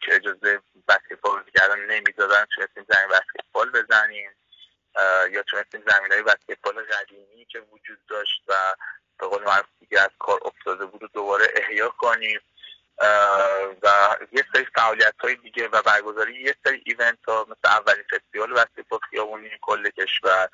که 0.00 0.14
اجازه 0.14 0.60
بسکتبال 0.88 1.44
کردن 1.58 1.78
نمی‌دادن 1.78 2.44
تونستیم 2.44 2.86
زمین 2.88 3.08
بسکتبال 3.08 3.70
بزنیم. 3.70 4.30
یا 5.30 5.42
تونستیم 5.42 5.82
زمین 5.88 6.12
های 6.12 6.22
بسکتبال 6.22 6.82
قدیمی 6.82 7.44
که 7.44 7.60
وجود 7.60 7.98
داشت 8.08 8.42
و 8.48 8.54
به 9.18 9.26
قول 9.26 9.44
معروف 9.44 9.66
دیگه 9.80 10.00
از 10.00 10.10
کار 10.18 10.40
افتاده 10.44 10.86
بود 10.86 11.02
و 11.02 11.08
دوباره 11.08 11.52
احیا 11.56 11.88
کنیم. 11.88 12.40
و 13.82 14.16
یه 14.32 14.44
سری 14.52 14.66
فعالیت 14.74 15.14
های 15.20 15.34
دیگه 15.34 15.68
و 15.68 15.82
برگزاری 15.82 16.42
یه 16.42 16.54
سری 16.64 16.82
ایونت 16.86 17.18
ها 17.28 17.46
مثل 17.48 17.74
اولین 17.76 18.04
فستیوال 18.10 18.52
بسکتبال 18.52 19.00
خیابونی 19.10 19.50
کل 19.60 19.90
کشور 19.90 20.48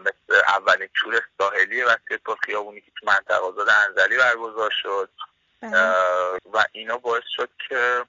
مثل 0.00 0.40
اولین 0.48 0.88
تور 0.94 1.22
ساحلی 1.38 1.84
بسکتبال 1.84 2.36
خیابونی 2.36 2.80
که 2.80 2.90
تو 3.00 3.06
منطقه 3.06 3.52
انزلی 3.72 4.16
برگزار 4.16 4.70
شد. 4.82 5.10
بله. 5.60 5.78
و 6.52 6.64
اینا 6.72 6.98
باعث 6.98 7.24
شد 7.36 7.50
که 7.68 8.04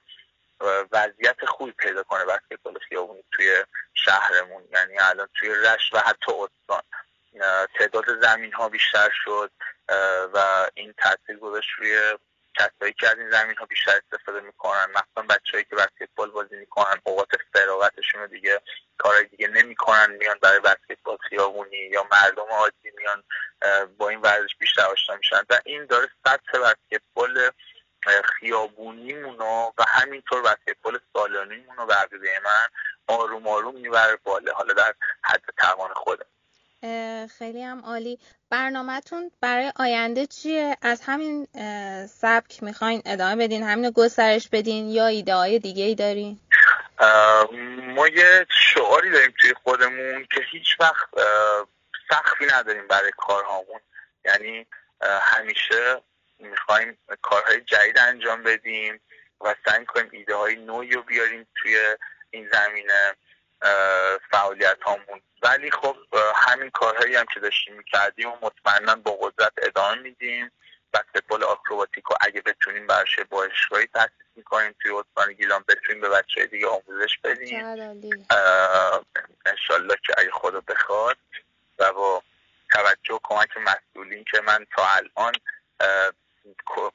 وضعیت 0.92 1.44
خوبی 1.44 1.72
پیدا 1.72 2.02
کنه 2.02 2.24
بسکتبال 2.24 2.78
خیابونی 2.88 3.24
توی 3.32 3.64
شهرمون. 3.94 4.62
یعنی 4.72 4.98
الان 4.98 5.28
توی 5.34 5.54
رش 5.54 5.90
و 5.92 5.98
حتی 5.98 6.32
استان. 6.32 6.82
تعداد 7.78 8.20
زمین 8.20 8.52
ها 8.52 8.68
بیشتر 8.68 9.10
شد. 9.24 9.50
و 10.34 10.66
این 10.74 10.94
تاثیر 10.98 11.36
گذاشت 11.36 11.68
روی 11.78 12.18
کسایی 12.58 12.92
که 12.92 13.08
از 13.08 13.18
این 13.18 13.30
زمین 13.30 13.56
ها 13.56 13.66
بیشتر 13.66 14.00
استفاده 14.12 14.40
می‌کنن 14.40 14.86
مثلا 14.90 15.24
بچههایی 15.36 15.64
که 15.64 15.76
بسکتبال 15.76 16.30
بازی 16.30 16.56
می‌کنن 16.56 17.00
اوقات 17.04 17.28
فراغتشون 17.52 18.20
رو 18.20 18.26
دیگه 18.26 18.60
کارهای 18.98 19.24
دیگه 19.24 19.48
نمی‌کنن 19.48 20.09
میان 20.20 20.38
برای 20.42 20.60
بسکتبال 20.60 21.16
خیابونی 21.16 21.76
یا 21.76 22.06
مردم 22.12 22.42
عادی 22.50 22.90
میان 22.98 23.22
با 23.98 24.08
این 24.08 24.20
ورزش 24.20 24.56
بیشتر 24.58 24.82
آشنا 24.82 25.16
میشن. 25.16 25.42
و 25.50 25.60
این 25.64 25.86
داره 25.86 26.08
سطح 26.26 26.58
بسکتبال 26.58 27.50
خیابونیمونو 28.24 29.72
و 29.78 29.84
همینطور 29.88 30.42
بسکتبال 30.42 31.00
سالانیمونو 31.12 31.86
به 31.86 31.94
من 32.44 32.66
آروم 33.06 33.48
آروم 33.48 33.74
می‌بره 33.74 34.16
بالا. 34.24 34.52
حالا 34.52 34.74
در 34.74 34.94
حد 35.22 35.42
توان 35.58 35.94
خودم. 35.94 36.26
خیلی 37.38 37.62
هم 37.62 37.80
عالی. 37.84 38.18
برنامهتون 38.50 39.30
برای 39.40 39.72
آینده 39.76 40.26
چیه؟ 40.26 40.76
از 40.82 41.00
همین 41.00 41.48
سبک 42.06 42.62
می‌خواین 42.62 43.02
ادامه 43.06 43.36
بدین 43.36 43.62
همین 43.62 43.90
گسترش 43.90 44.48
بدین 44.48 44.88
یا 44.88 45.06
ایده 45.06 45.34
های 45.34 45.58
دیگه 45.58 45.84
ای 45.84 45.94
دارین 45.94 46.38
ما 47.94 48.08
یه 48.08 48.46
شعاری 48.48 49.10
داریم 49.10 49.34
توی 49.40 49.54
خودمون 49.64 50.26
که 50.34 50.40
هیچ 50.50 50.76
وقت 50.80 51.08
سختی 52.10 52.46
نداریم 52.52 52.86
برای 52.88 53.12
کارهامون. 53.16 53.80
یعنی 54.24 54.66
همیشه 55.20 56.02
می‌خوایم 56.38 56.98
کارهای 57.22 57.60
جدید 57.60 57.98
انجام 57.98 58.42
بدیم 58.42 59.00
و 59.40 59.54
سعی 59.66 59.84
کنیم 59.84 60.08
ایده 60.12 60.34
های 60.34 60.56
نوعی 60.56 60.90
رو 60.90 61.02
بیاریم 61.02 61.46
توی 61.62 61.78
این 62.30 62.48
زمینه. 62.52 63.14
فعالیت 64.30 64.82
هامون 64.82 65.22
ولی 65.42 65.70
خب 65.70 65.96
همین 66.34 66.70
کارهایی 66.70 67.16
هم 67.16 67.26
که 67.34 67.40
داشتیم 67.40 67.76
می‌کردیم 67.76 68.28
و 68.28 68.36
مطمئنا 68.42 68.94
با 68.94 69.12
قدرت 69.12 69.52
ادامه 69.62 70.00
میدیم. 70.02 70.50
بسکتبال 70.92 71.44
آکروباتیک 71.44 72.10
و 72.10 72.14
اگه 72.20 72.40
بتونیم 72.40 72.86
برش 72.86 73.20
باشگاهی 73.30 73.86
تاسیس 73.86 74.26
می‌کنیم 74.36 74.74
توی 74.82 74.90
استان 74.90 75.32
گیلان 75.32 75.64
بتونیم 75.68 76.00
به 76.00 76.08
بچه 76.08 76.46
دیگه 76.46 76.66
آموزش 76.66 77.18
بدیم. 77.24 77.64
انشالله 79.46 79.96
که 80.06 80.14
اگه 80.18 80.30
خدا 80.30 80.60
بخواد. 80.60 81.16
و 81.78 81.92
با 81.92 82.22
توجه 82.72 83.14
و 83.14 83.18
کمک 83.22 83.48
مسئولین 83.56 84.24
که 84.24 84.40
من 84.40 84.66
تا 84.76 84.86
الان 84.86 85.32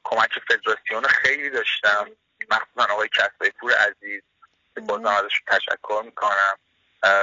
کمک 0.04 0.30
فدراسیون 0.48 1.02
خیلی 1.02 1.50
داشتم. 1.50 2.10
مخصوصا 2.50 2.92
آقای 2.92 3.08
کسبای 3.08 3.50
پور 3.50 3.72
عزیز. 3.72 4.22
بازم 4.80 5.06
ازشون 5.06 5.46
تشکر 5.46 6.02
می‌کنم. 6.04 6.58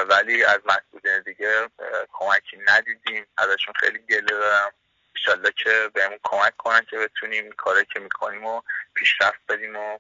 ولی 0.10 0.44
از 0.44 0.60
مسئولین 0.66 1.22
دیگه 1.26 1.70
کمکی 2.14 2.58
ندیدیم. 2.68 3.26
ازشون 3.38 3.74
خیلی 3.80 4.00
گله 4.00 4.22
دارم. 4.22 4.72
ایشالله 5.16 5.52
که 5.64 5.90
بهمون 5.94 6.20
کمک 6.24 6.58
کنن 6.58 6.86
که 6.90 6.98
بتونیم 6.98 7.52
کاری 7.52 7.86
که 7.94 8.00
می‌کنیم 8.00 8.46
و 8.46 8.62
پیشرفت 8.94 9.40
بدیم 9.50 9.76
و 9.76 9.98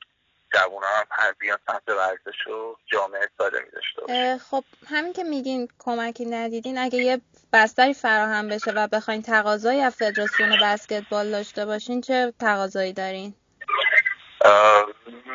جوونا 0.54 0.88
هم 0.88 1.06
هر 1.12 1.32
بیان 1.32 1.58
سمت 1.68 1.90
ورزش 1.90 2.48
و 2.48 2.76
جامعه 2.86 3.30
سالمی 3.38 3.70
داشته 3.72 4.38
خب 4.38 4.64
همین 4.90 5.14
که 5.14 5.24
میگین 5.24 5.70
کمکی 5.80 6.26
ندیدین 6.26 6.78
اگه 6.78 6.98
یه 6.98 7.22
بستری 7.54 7.94
فراهم 7.94 8.48
بشه 8.48 8.72
و 8.72 8.88
بخواین 8.88 9.22
تقاضایی 9.22 9.82
از 9.82 9.96
فدراسیون 9.96 10.58
بسکتبال 10.62 11.32
داشته 11.32 11.66
باشین 11.66 12.02
چه 12.02 12.34
تقاضایی 12.40 12.94
دارین؟ 12.94 13.36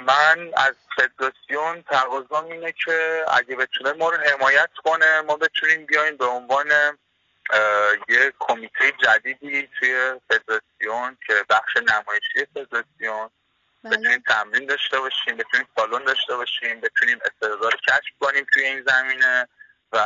من 0.07 0.51
از 0.57 0.75
فدراسیون 0.97 1.83
تقاضا 1.83 2.43
اینه 2.43 2.75
که 2.85 3.25
اگه 3.33 3.57
بتونه 3.57 3.93
ما 3.93 4.11
رو 4.11 4.17
حمایت 4.17 4.71
کنه 4.85 5.21
ما 5.21 5.37
بتونیم 5.37 5.87
بیایم 5.87 6.17
به 6.17 6.25
عنوان 6.25 6.67
یه 8.09 8.33
کمیته 8.39 8.93
جدیدی 9.05 9.69
توی 9.79 10.21
فدراسیون 10.31 11.19
که 11.27 11.45
بخش 11.51 11.77
نمایشی 11.77 12.47
فدراسیون 12.55 13.31
بله. 13.85 13.97
بتونیم 13.97 14.23
تمرین 14.27 14.67
داشته 14.67 15.01
باشیم 15.01 15.37
بتونیم 15.37 15.69
سالن 15.77 16.05
داشته 16.05 16.37
باشیم 16.37 16.81
بتونیم 16.81 17.19
استعداد 17.25 17.75
کشف 17.89 18.13
کنیم 18.21 18.47
توی 18.53 18.65
این 18.65 18.85
زمینه 18.87 19.49
و 19.93 19.99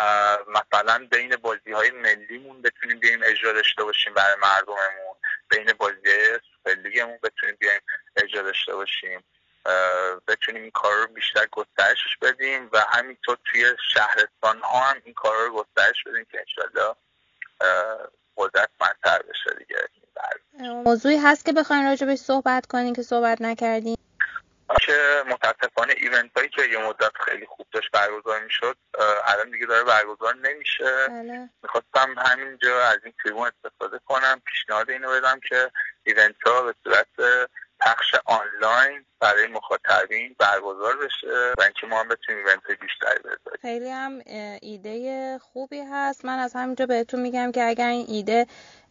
مثلا 0.49 1.09
بین 1.11 1.37
بازی 1.37 1.73
های 1.73 1.91
ملیمون 1.91 2.63
بتونیم 2.63 2.99
بیایم 2.99 3.21
اجرا 3.25 3.53
داشته 3.53 3.85
باشیم 3.85 4.15
برای 4.15 4.37
مردممون 4.43 5.17
بین 5.49 5.73
بازی 5.79 6.39
سوپرلیگمون 6.55 7.19
بتونیم 7.23 7.57
بیایم 7.61 7.81
اجرا 8.17 8.43
داشته 8.43 8.75
باشیم 8.75 9.25
بتونیم 10.29 10.63
این 10.63 10.71
کار 10.71 10.93
رو 10.97 11.07
بیشتر 11.07 11.47
گسترشش 11.47 12.17
بدیم 12.23 12.71
و 12.73 12.85
همینطور 12.89 13.39
توی 13.45 13.65
شهرستان 13.95 14.61
ها 14.61 14.81
هم 14.81 14.97
این 15.05 15.15
کار 15.15 15.35
رو 15.37 15.55
گسترش 15.55 16.05
بدیم 16.07 16.25
که 16.25 16.39
انشالله 16.39 16.95
قدرتمندتر 18.37 19.23
بشه 19.23 19.59
دیگه. 19.59 19.89
موضوعی 20.63 21.17
هست 21.17 21.45
که 21.45 21.53
بخواین 21.53 21.85
راجبش 21.85 22.19
صحبت 22.19 22.67
کنین 22.67 22.95
که 22.95 23.03
صحبت 23.03 23.43
نکردین؟ 23.43 23.97
که 24.81 25.25
متاسفانه 25.27 25.95
ایونت 25.97 26.31
هایی 26.37 26.49
که 26.49 26.63
یه 26.63 26.79
مدت 26.79 27.13
خیلی 27.25 27.47
خوب 27.47 27.67
داشت 27.73 27.91
برگزار 27.91 28.45
می‌شد 28.45 28.77
الان 29.25 29.51
دیگه 29.51 29.67
داره 29.67 29.85
برگزار 29.85 30.35
نمیشه. 30.37 31.09
بله. 31.09 31.49
می‌خواستم 31.63 32.15
همینجا 32.19 32.83
از 32.83 32.99
این 33.05 33.15
تریبون 33.23 33.51
استفاده 33.65 34.01
کنم 34.07 34.43
پیشنهاد 34.47 34.91
اینو 34.91 35.11
بدم 35.11 35.41
که 35.49 35.71
ایونت 36.03 36.43
ها 36.47 36.63
به 36.63 36.75
صورت 36.85 37.07
پخش 37.87 38.15
آنلاین 38.25 39.05
برای 39.21 39.47
مخاطبین 39.47 40.37
برگزار 40.39 40.97
بشه 40.97 41.53
و 41.59 41.63
اینکه 41.63 41.87
ما 41.87 42.01
هم 42.01 42.09
بتونیم 42.09 42.47
ایونت 42.47 42.81
بیشتری 42.81 43.19
بذاریم. 43.19 43.59
خیلی 43.63 43.91
هم 43.91 44.21
ایده 44.63 45.39
خوبی 45.39 45.81
هست. 45.81 46.25
من 46.25 46.39
از 46.39 46.53
همینجا 46.55 46.87
بهتون 46.87 47.21
میگم 47.21 47.53
که 47.53 47.65
اگر 47.65 47.89
این 47.89 48.07
ایده 48.09 48.47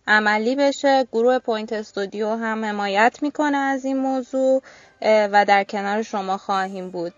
عملی 0.08 0.56
بشه 0.56 1.08
گروه 1.12 1.40
پوینت 1.40 1.74
استودیو 1.74 2.30
هم 2.30 2.66
حمایت 2.66 3.20
می‌کنه 3.22 3.58
از 3.58 3.86
این 3.86 3.98
موضوع 3.98 4.62
و 5.02 5.46
در 5.48 5.64
کنار 5.64 6.02
شما 6.02 6.38
خواهیم 6.38 6.90
بود. 6.92 7.14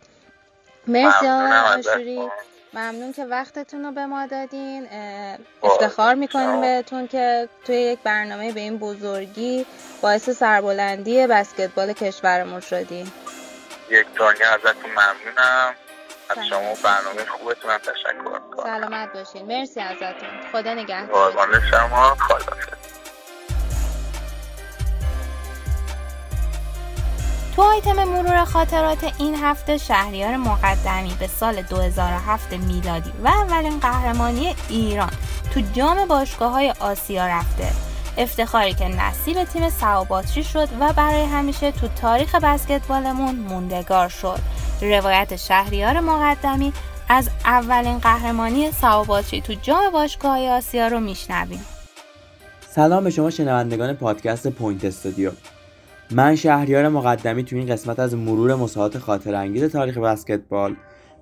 مرسی 0.88 1.28
آقای 1.28 2.30
ممنون 2.74 3.14
که 3.14 3.26
وقتتون 3.26 3.86
رو 3.86 3.92
به 3.92 4.06
ما 4.06 4.26
دادین. 4.26 4.88
افتخار 5.64 6.16
می‌کنیم 6.16 6.62
بهتون 6.62 7.08
که 7.08 7.50
توی 7.66 7.76
یک 7.76 8.00
برنامه 8.04 8.52
به 8.52 8.60
این 8.60 8.78
بزرگی 8.78 9.66
باعث 10.02 10.30
سربلندی 10.30 11.28
بسکتبال 11.28 11.94
کشورمون 11.94 12.60
شدین. 12.60 13.12
یک 13.90 14.08
دنیا 14.16 14.50
ازتون 14.54 14.92
ممنونم. 14.92 15.74
از 16.30 16.46
شما 16.50 16.74
برنامه 16.84 17.26
خوبتون 17.26 17.72
هم 17.72 17.78
تشکر 17.78 18.14
می‌کنم. 18.14 18.64
سلامت 18.64 19.14
باشین. 19.14 19.46
مرسی 19.46 19.82
ازتون. 19.82 20.30
خدا 20.52 20.74
نگهدار. 20.74 21.34
شما. 21.72 22.16
خدا 22.16 22.56
تو 27.56 27.62
آیتم 27.62 28.04
مرور 28.04 28.46
خاطرات 28.46 29.14
این 29.20 29.36
هفته 29.36 29.78
شهریار 29.78 30.38
مقدمی 30.38 31.16
به 31.20 31.28
سال 31.28 31.62
2007 31.62 32.54
میلادی 32.54 33.12
و 33.24 33.28
اولین 33.28 33.80
قهرمانی 33.80 34.56
ایران 34.70 35.12
تو 35.54 35.62
جام 35.74 36.06
باشگاه 36.08 36.52
های 36.52 36.74
آسیا 36.80 37.28
رفته. 37.28 37.68
افتخاری 38.18 38.74
که 38.74 38.88
نصیب 38.88 39.44
تیم 39.44 39.70
سواباتری 39.70 40.44
شد 40.44 40.68
و 40.80 40.94
برای 40.94 41.26
همیشه 41.26 41.72
تو 41.72 41.88
تاریخ 41.88 42.36
بسکتبالمون 42.36 43.36
موندگار 43.36 44.10
شد. 44.10 44.40
روایت 44.82 45.36
شهریار 45.36 46.00
مقدمی 46.00 46.74
از 47.10 47.30
اولین 47.46 48.00
قهرمانی 48.00 48.72
صبا 48.72 48.95
باتری 48.95 49.42
تو 49.42 49.54
جام 49.54 49.90
باشگاه 49.90 50.48
آسیا 50.48 50.88
رو 50.88 51.00
میشنویم. 51.00 51.66
سلام 52.70 53.04
به 53.04 53.10
شما 53.10 53.30
شنوندگان 53.30 53.94
پادکست 53.94 54.48
Point 54.48 54.86
Studio. 54.86 55.32
من 56.14 56.36
شهریار 56.36 56.90
مقدمی 56.90 57.44
تو 57.44 57.56
این 57.56 57.68
قسمت 57.68 58.00
از 58.00 58.14
مرور 58.16 58.56
مسابقات 58.56 58.98
خاطره 58.98 59.36
انگیز 59.36 59.64
تاریخ 59.64 59.98
بسکتبال 59.98 60.76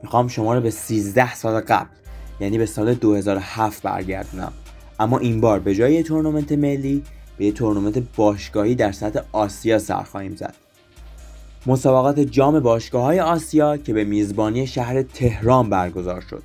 می‌خوام 0.04 0.27
شما 0.27 0.56
رو 0.56 0.62
به 0.62 0.69
13 0.69 1.36
سال 1.36 1.62
قبل 1.62 1.89
یعنی 2.39 2.58
به 2.58 2.65
سال 2.65 2.93
2007 2.93 3.84
برگردونم. 3.84 4.54
اما 4.99 5.19
این 5.19 5.41
بار 5.41 5.60
به 5.60 5.75
جای 5.75 6.04
تورنمنت 6.04 6.51
ملی 6.51 7.04
به 7.38 7.45
یه 7.45 7.51
تورنمنت 7.51 8.04
باشگاهی 8.15 8.75
در 8.75 8.91
سطح 8.91 9.19
آسیا 9.32 9.80
سر 9.80 10.04
خواهیم 10.04 10.36
زد. 10.36 10.56
مسابقات 11.65 12.19
جام 12.19 12.60
باشگاه 12.60 13.04
های 13.04 13.19
آسیا 13.19 13.77
که 13.77 13.93
به 13.93 14.04
میزبانی 14.04 14.67
شهر 14.67 15.01
تهران 15.01 15.69
برگزار 15.69 16.21
شد. 16.21 16.43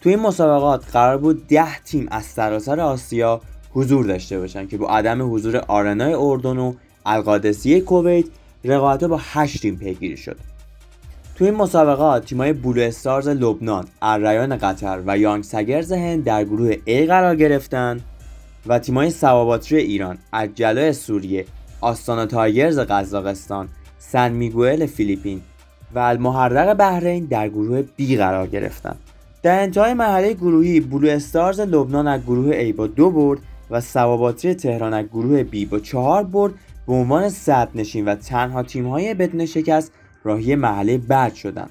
تو 0.00 0.08
این 0.08 0.18
مسابقات 0.18 0.90
قرار 0.92 1.18
بود 1.18 1.46
ده 1.46 1.78
تیم 1.78 2.06
از 2.10 2.24
سراسر 2.24 2.80
آسیا 2.80 3.40
حضور 3.72 4.06
داشته 4.06 4.38
باشن 4.38 4.66
که 4.66 4.76
با 4.76 4.88
عدم 4.88 5.34
حضور 5.34 5.56
آرنای 5.56 6.14
اردن 6.14 6.58
و 6.58 6.74
القادسیه 7.08 7.80
کویت 7.80 8.24
رقابت 8.64 9.04
با 9.04 9.20
8 9.22 9.62
تیم 9.62 9.76
پیگیری 9.76 10.16
شد 10.16 10.36
تو 11.36 11.44
این 11.44 11.54
مسابقات 11.54 12.24
تیمای 12.24 12.52
بلو 12.52 12.80
استارز 12.82 13.28
لبنان، 13.28 13.84
الریان 14.02 14.56
قطر 14.56 15.02
و 15.06 15.18
یانگ 15.18 15.44
سگرز 15.44 15.92
هند 15.92 16.24
در 16.24 16.44
گروه 16.44 16.72
A 16.72 17.06
قرار 17.08 17.36
گرفتن 17.36 18.00
و 18.66 18.78
تیمای 18.78 19.10
سواباتری 19.10 19.78
ایران، 19.78 20.18
اجلای 20.32 20.92
سوریه، 20.92 21.44
آستانا 21.80 22.26
تایگرز 22.26 22.78
قزاقستان، 22.78 23.68
سن 23.98 24.32
میگوئل 24.32 24.86
فیلیپین 24.86 25.40
و 25.94 25.98
المحرق 25.98 26.74
بحرین 26.74 27.24
در 27.24 27.48
گروه 27.48 27.82
B 27.98 28.02
قرار 28.02 28.46
گرفتند. 28.46 28.98
در 29.42 29.62
انتهای 29.62 29.94
مرحله 29.94 30.32
گروهی 30.32 30.80
بلو 30.80 31.08
استارز 31.08 31.60
لبنان 31.60 32.06
از 32.06 32.22
گروه 32.22 32.70
A 32.70 32.74
با 32.74 32.86
دو 32.86 33.10
برد 33.10 33.40
و 33.70 33.80
سواباتری 33.80 34.54
تهران 34.54 34.94
از 34.94 35.06
گروه 35.06 35.44
B 35.44 35.66
با 35.66 35.78
چهار 35.78 36.22
برد 36.22 36.52
به 36.88 36.94
عنوان 36.94 37.28
صد 37.28 37.68
نشین 37.74 38.04
و 38.04 38.14
تنها 38.14 38.62
تیم‌های 38.62 39.14
بدون 39.14 39.46
شکست 39.46 39.92
راهی 40.24 40.54
مرحله 40.54 40.98
بعد 40.98 41.34
شدند. 41.34 41.70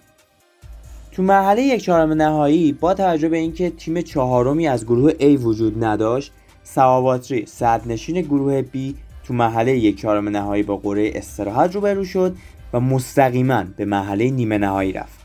تو 1.12 1.24
مرحله 1.24 1.62
یک 1.62 1.84
چهارم 1.84 2.14
نهایی 2.14 2.72
با 2.72 2.94
توجه 2.94 3.30
به 3.30 3.38
اینکه 3.38 3.70
تیم 3.70 4.02
چهارمی 4.02 4.68
از 4.68 4.86
گروه 4.86 5.12
A 5.12 5.24
وجود 5.24 5.84
نداشت 5.84 6.32
سواباتری 6.64 7.46
صد 7.46 7.82
نشین 7.86 8.22
گروه 8.22 8.62
B 8.62 8.78
تو 9.24 9.34
مرحله 9.34 9.78
یک 9.78 10.02
چهارم 10.02 10.30
نهایی 10.30 10.64
با 10.64 10.78
قره 10.78 11.12
استراحت 11.16 11.76
روبرو 11.76 12.06
شد 12.06 12.36
و 12.74 12.80
مستقیما 12.80 13.64
به 13.78 13.86
مرحله 13.86 14.30
نیمه 14.30 14.58
نهایی 14.58 14.94
رفت 14.94 15.20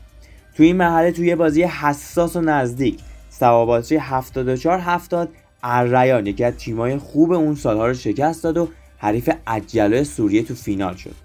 تو 0.57 0.63
این 0.63 0.75
مرحله 0.75 1.11
توی 1.11 1.35
بازی 1.35 1.63
حساس 1.63 2.35
و 2.35 2.41
نزدیک 2.41 2.99
سواباتری 3.29 3.97
74 3.97 4.79
70 4.79 5.29
الریان 5.63 6.27
یکی 6.27 6.43
از 6.43 6.53
تیمای 6.53 6.97
خوب 6.97 7.31
اون 7.31 7.55
سالها 7.55 7.87
رو 7.87 7.93
شکست 7.93 8.43
داد 8.43 8.57
و 8.57 8.69
حریف 9.03 9.29
اجلای 9.47 10.03
سوریه 10.03 10.43
تو 10.43 10.55
فینال 10.55 10.95
شد. 10.95 11.15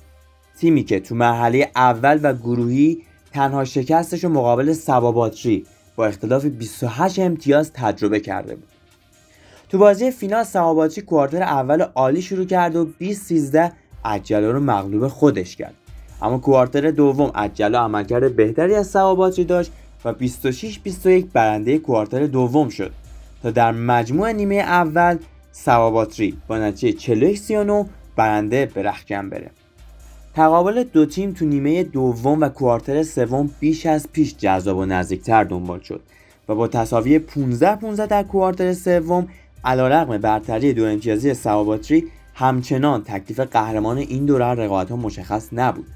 تیمی 0.58 0.84
که 0.84 1.00
تو 1.00 1.14
مرحله 1.14 1.70
اول 1.76 2.20
و 2.22 2.34
گروهی 2.34 3.02
تنها 3.32 3.64
شکستش 3.64 4.24
رو 4.24 4.30
مقابل 4.30 4.72
سواباتری 4.72 5.66
با 5.96 6.06
اختلاف 6.06 6.44
28 6.44 7.18
امتیاز 7.18 7.72
تجربه 7.72 8.20
کرده 8.20 8.54
بود. 8.54 8.68
تو 9.68 9.78
بازی 9.78 10.10
فینال 10.10 10.44
سواباتچی 10.44 11.00
کوارتر 11.00 11.42
اول 11.42 11.82
عالی 11.82 12.22
شروع 12.22 12.44
کرد 12.44 12.76
و 12.76 12.84
20 12.84 13.22
13 13.22 13.72
عجله 14.04 14.50
رو 14.50 14.60
مغلوب 14.60 15.08
خودش 15.08 15.56
کرد. 15.56 15.74
اما 16.22 16.38
کوارتر 16.38 16.90
دوم 16.90 17.30
عجله 17.34 17.78
عملکرد 17.78 18.36
بهتری 18.36 18.74
از 18.74 18.90
سواباتچی 18.90 19.44
داشت 19.44 19.72
و 20.04 20.12
26 20.12 20.78
21 20.78 21.26
برنده 21.32 21.78
کوارتر 21.78 22.26
دوم 22.26 22.68
شد. 22.68 22.92
تا 23.42 23.50
در 23.50 23.72
مجموع 23.72 24.32
نیمه 24.32 24.54
اول 24.54 25.18
سواباتری 25.52 26.38
با 26.48 26.58
نتیجه 26.58 26.98
41 26.98 27.38
39 27.38 27.86
برنده 28.16 28.66
به 28.74 28.82
رخکن 28.82 29.28
بره. 29.28 29.50
تقابل 30.34 30.84
دو 30.84 31.06
تیم 31.06 31.32
تو 31.32 31.44
نیمه 31.44 31.84
دوم 31.84 32.40
و 32.40 32.48
کوارتر 32.48 33.02
سوم 33.02 33.50
بیش 33.60 33.86
از 33.86 34.08
پیش 34.12 34.36
جذاب 34.36 34.76
و 34.76 34.84
نزدیکتر 34.84 35.44
دنبال 35.44 35.80
شد 35.80 36.00
و 36.48 36.54
با 36.54 36.68
تصاوی 36.68 37.18
15 37.18 37.76
15 37.76 38.06
در 38.06 38.22
کوارتر 38.22 38.72
سوم 38.72 39.28
علیرغم 39.64 40.18
برتری 40.18 40.72
دو 40.72 40.84
امتیازی 40.84 41.34
سواباتری 41.34 42.04
همچنان 42.34 43.04
تکلیف 43.04 43.40
قهرمان 43.40 43.98
این 43.98 44.26
دوره 44.26 44.44
رقابت 44.44 44.90
ها 44.90 44.96
مشخص 44.96 45.48
نبود. 45.52 45.86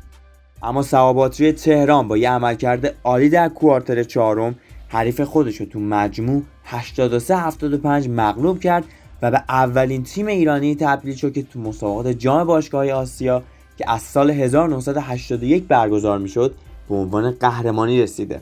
اما 0.62 0.82
سواباتری 0.82 1.52
تهران 1.52 2.08
با 2.08 2.16
یه 2.16 2.30
عملکرد 2.30 2.94
عالی 3.04 3.28
در 3.28 3.48
کوارتر 3.48 4.02
چهارم 4.02 4.54
حریف 4.88 5.20
خودش 5.20 5.56
رو 5.56 5.66
تو 5.66 5.80
مجموع 5.80 6.42
83 6.64 7.36
75 7.36 8.08
مغلوب 8.08 8.60
کرد 8.60 8.84
و 9.22 9.30
به 9.30 9.42
اولین 9.48 10.02
تیم 10.02 10.26
ایرانی 10.26 10.74
تبدیل 10.74 11.14
شد 11.14 11.32
که 11.32 11.42
تو 11.42 11.60
مسابقات 11.60 12.06
جام 12.06 12.44
باشگاه 12.44 12.90
آسیا 12.90 13.42
که 13.78 13.90
از 13.90 14.02
سال 14.02 14.30
1981 14.30 15.64
برگزار 15.64 16.18
می‌شد 16.18 16.54
به 16.88 16.94
عنوان 16.94 17.30
قهرمانی 17.30 18.02
رسیده. 18.02 18.40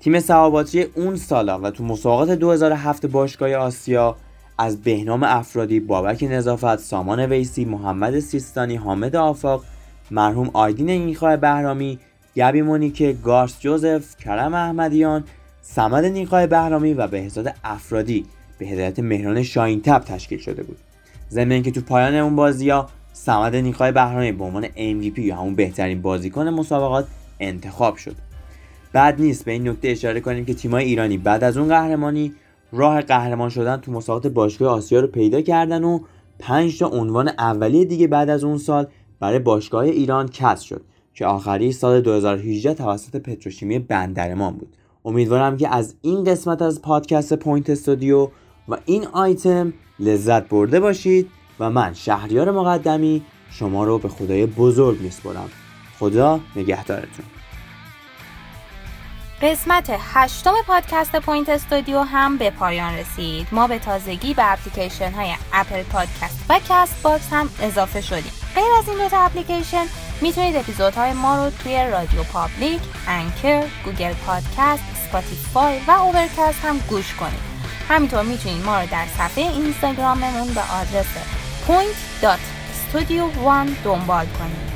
تیم 0.00 0.20
سواباتری 0.20 0.82
اون 0.82 1.16
سالا 1.16 1.60
و 1.60 1.70
تو 1.70 1.84
مسابقات 1.84 2.30
2007 2.30 3.06
باشگاه 3.06 3.54
آسیا 3.54 4.16
از 4.58 4.82
بهنام 4.82 5.22
افرادی، 5.22 5.80
بابک 5.80 6.22
نظافت، 6.30 6.78
سامان 6.78 7.20
ویسی، 7.20 7.64
محمد 7.64 8.20
سیستانی، 8.20 8.76
حامد 8.76 9.16
آفاق، 9.16 9.64
مرحوم 10.10 10.50
آیدین 10.52 10.90
نیخواه 10.90 11.36
بهرامی، 11.36 11.98
گبی 12.36 12.62
مونیکه، 12.62 13.12
گارس 13.12 13.60
جوزف، 13.60 14.16
کرم 14.16 14.54
احمدیان، 14.54 15.24
سمد 15.62 16.04
نیخواه 16.04 16.46
بهرامی 16.46 16.94
و 16.94 17.06
بهزاد 17.06 17.54
افرادی 17.64 18.26
به 18.58 18.66
هدایت 18.66 18.98
مهران 18.98 19.42
شاین 19.42 19.80
تب 19.80 19.98
تشکیل 19.98 20.38
شده 20.38 20.62
بود. 20.62 20.76
ضمن 21.30 21.62
که 21.62 21.70
تو 21.70 21.80
پایان 21.80 22.14
اون 22.14 22.36
بازی 22.36 22.70
ها 22.70 22.88
سمد 23.12 23.56
نیخواه 23.56 23.92
بهرامی 23.92 24.32
به 24.32 24.44
عنوان 24.44 24.66
MVP 24.66 25.18
یا 25.18 25.36
همون 25.36 25.54
بهترین 25.54 26.02
بازیکن 26.02 26.48
مسابقات 26.48 27.06
انتخاب 27.40 27.96
شد. 27.96 28.16
بد 28.92 29.20
نیست 29.20 29.44
به 29.44 29.52
این 29.52 29.68
نکته 29.68 29.88
اشاره 29.88 30.20
کنیم 30.20 30.44
که 30.44 30.54
تیمای 30.54 30.84
ایرانی 30.84 31.18
بعد 31.18 31.44
از 31.44 31.56
اون 31.56 31.68
قهرمانی 31.68 32.34
راه 32.72 33.00
قهرمان 33.00 33.48
شدن 33.48 33.76
تو 33.76 33.92
مسابقات 33.92 34.32
باشگاه 34.32 34.74
آسیا 34.74 35.00
رو 35.00 35.06
پیدا 35.06 35.40
کردن 35.40 35.84
و 35.84 36.00
5 36.38 36.78
تا 36.78 36.86
عنوان 36.86 37.28
اولی 37.28 37.84
دیگه 37.84 38.06
بعد 38.06 38.30
از 38.30 38.44
اون 38.44 38.58
سال 38.58 38.86
برای 39.20 39.38
باشگاه 39.38 39.84
ایران 39.84 40.28
کسب 40.28 40.66
شد 40.66 40.82
که 41.14 41.26
آخری 41.26 41.72
سال 41.72 42.00
2018 42.00 42.74
توسط 42.74 43.16
پتروشیمی 43.16 43.78
بندر 43.78 44.29
امام 44.29 44.54
بود 44.54 44.76
امیدوارم 45.04 45.56
که 45.56 45.74
از 45.74 45.94
این 46.02 46.24
قسمت 46.24 46.62
از 46.62 46.82
پادکست 46.82 47.34
Point 47.34 47.70
Studio 47.70 48.28
و 48.68 48.76
این 48.84 49.06
آیتم 49.06 49.72
لذت 49.98 50.48
برده 50.48 50.80
باشید 50.80 51.30
و 51.60 51.70
من 51.70 51.94
شهریار 51.94 52.50
مقدمی 52.50 53.22
شما 53.50 53.84
رو 53.84 53.98
به 53.98 54.08
خدای 54.08 54.46
بزرگ 54.46 55.00
میسپرم 55.00 55.50
خدا 55.98 56.40
نگهدارتون. 56.56 57.24
قسمت 59.42 59.96
هشتم 60.14 60.54
پادکست 60.66 61.16
Point 61.16 61.48
Studio 61.48 62.00
هم 62.00 62.36
به 62.36 62.50
پایان 62.50 62.94
رسید. 62.94 63.46
ما 63.52 63.66
به 63.66 63.78
تازگی 63.78 64.34
به 64.34 64.52
اپلیکیشن 64.52 65.12
های 65.12 65.34
Apple 65.52 65.82
Podcast 65.82 66.44
و 66.48 66.60
Castbox 66.68 67.32
هم 67.32 67.48
اضافه 67.62 68.00
شدیم. 68.00 68.32
غیر 68.54 68.64
از 68.78 68.88
این 68.88 68.98
دو 68.98 69.08
تا 69.08 69.20
اپلیکیشن 69.20 69.84
می‌تونید 70.20 70.56
اپیزودهای 70.56 71.12
ما 71.12 71.44
رو 71.44 71.50
توی 71.50 71.88
RadioPublic، 71.90 72.80
Anchor، 73.08 73.66
Google 73.84 74.12
Podcast، 74.26 74.84
Spotify 75.08 75.78
و 75.88 75.90
Overcast 75.90 76.64
هم 76.64 76.78
گوش 76.78 77.14
کنید. 77.14 77.47
همینطور 77.88 78.22
می‌تونید 78.22 78.64
ما 78.64 78.80
رو 78.80 78.86
در 78.86 79.06
صفحه 79.18 79.44
اینستاگراممون 79.44 80.54
به 80.54 80.60
آدرس 80.60 81.06
point.studio1 81.68 83.68
دنبال 83.84 84.26
کنید. 84.26 84.68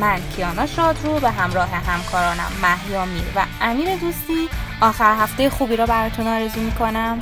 من 0.00 0.20
کیانا 0.36 0.64
رو 1.04 1.20
به 1.20 1.30
همراه 1.30 1.68
همکارانم 1.68 2.52
محیا 2.62 3.04
میر 3.04 3.24
و 3.36 3.40
امیر 3.60 3.96
دوستی. 3.96 4.48
آخر 4.80 5.14
هفته 5.14 5.50
خوبی 5.50 5.76
را 5.76 5.86
براتون 5.86 6.26
آرزو 6.26 6.60
می‌کنم. 6.60 7.20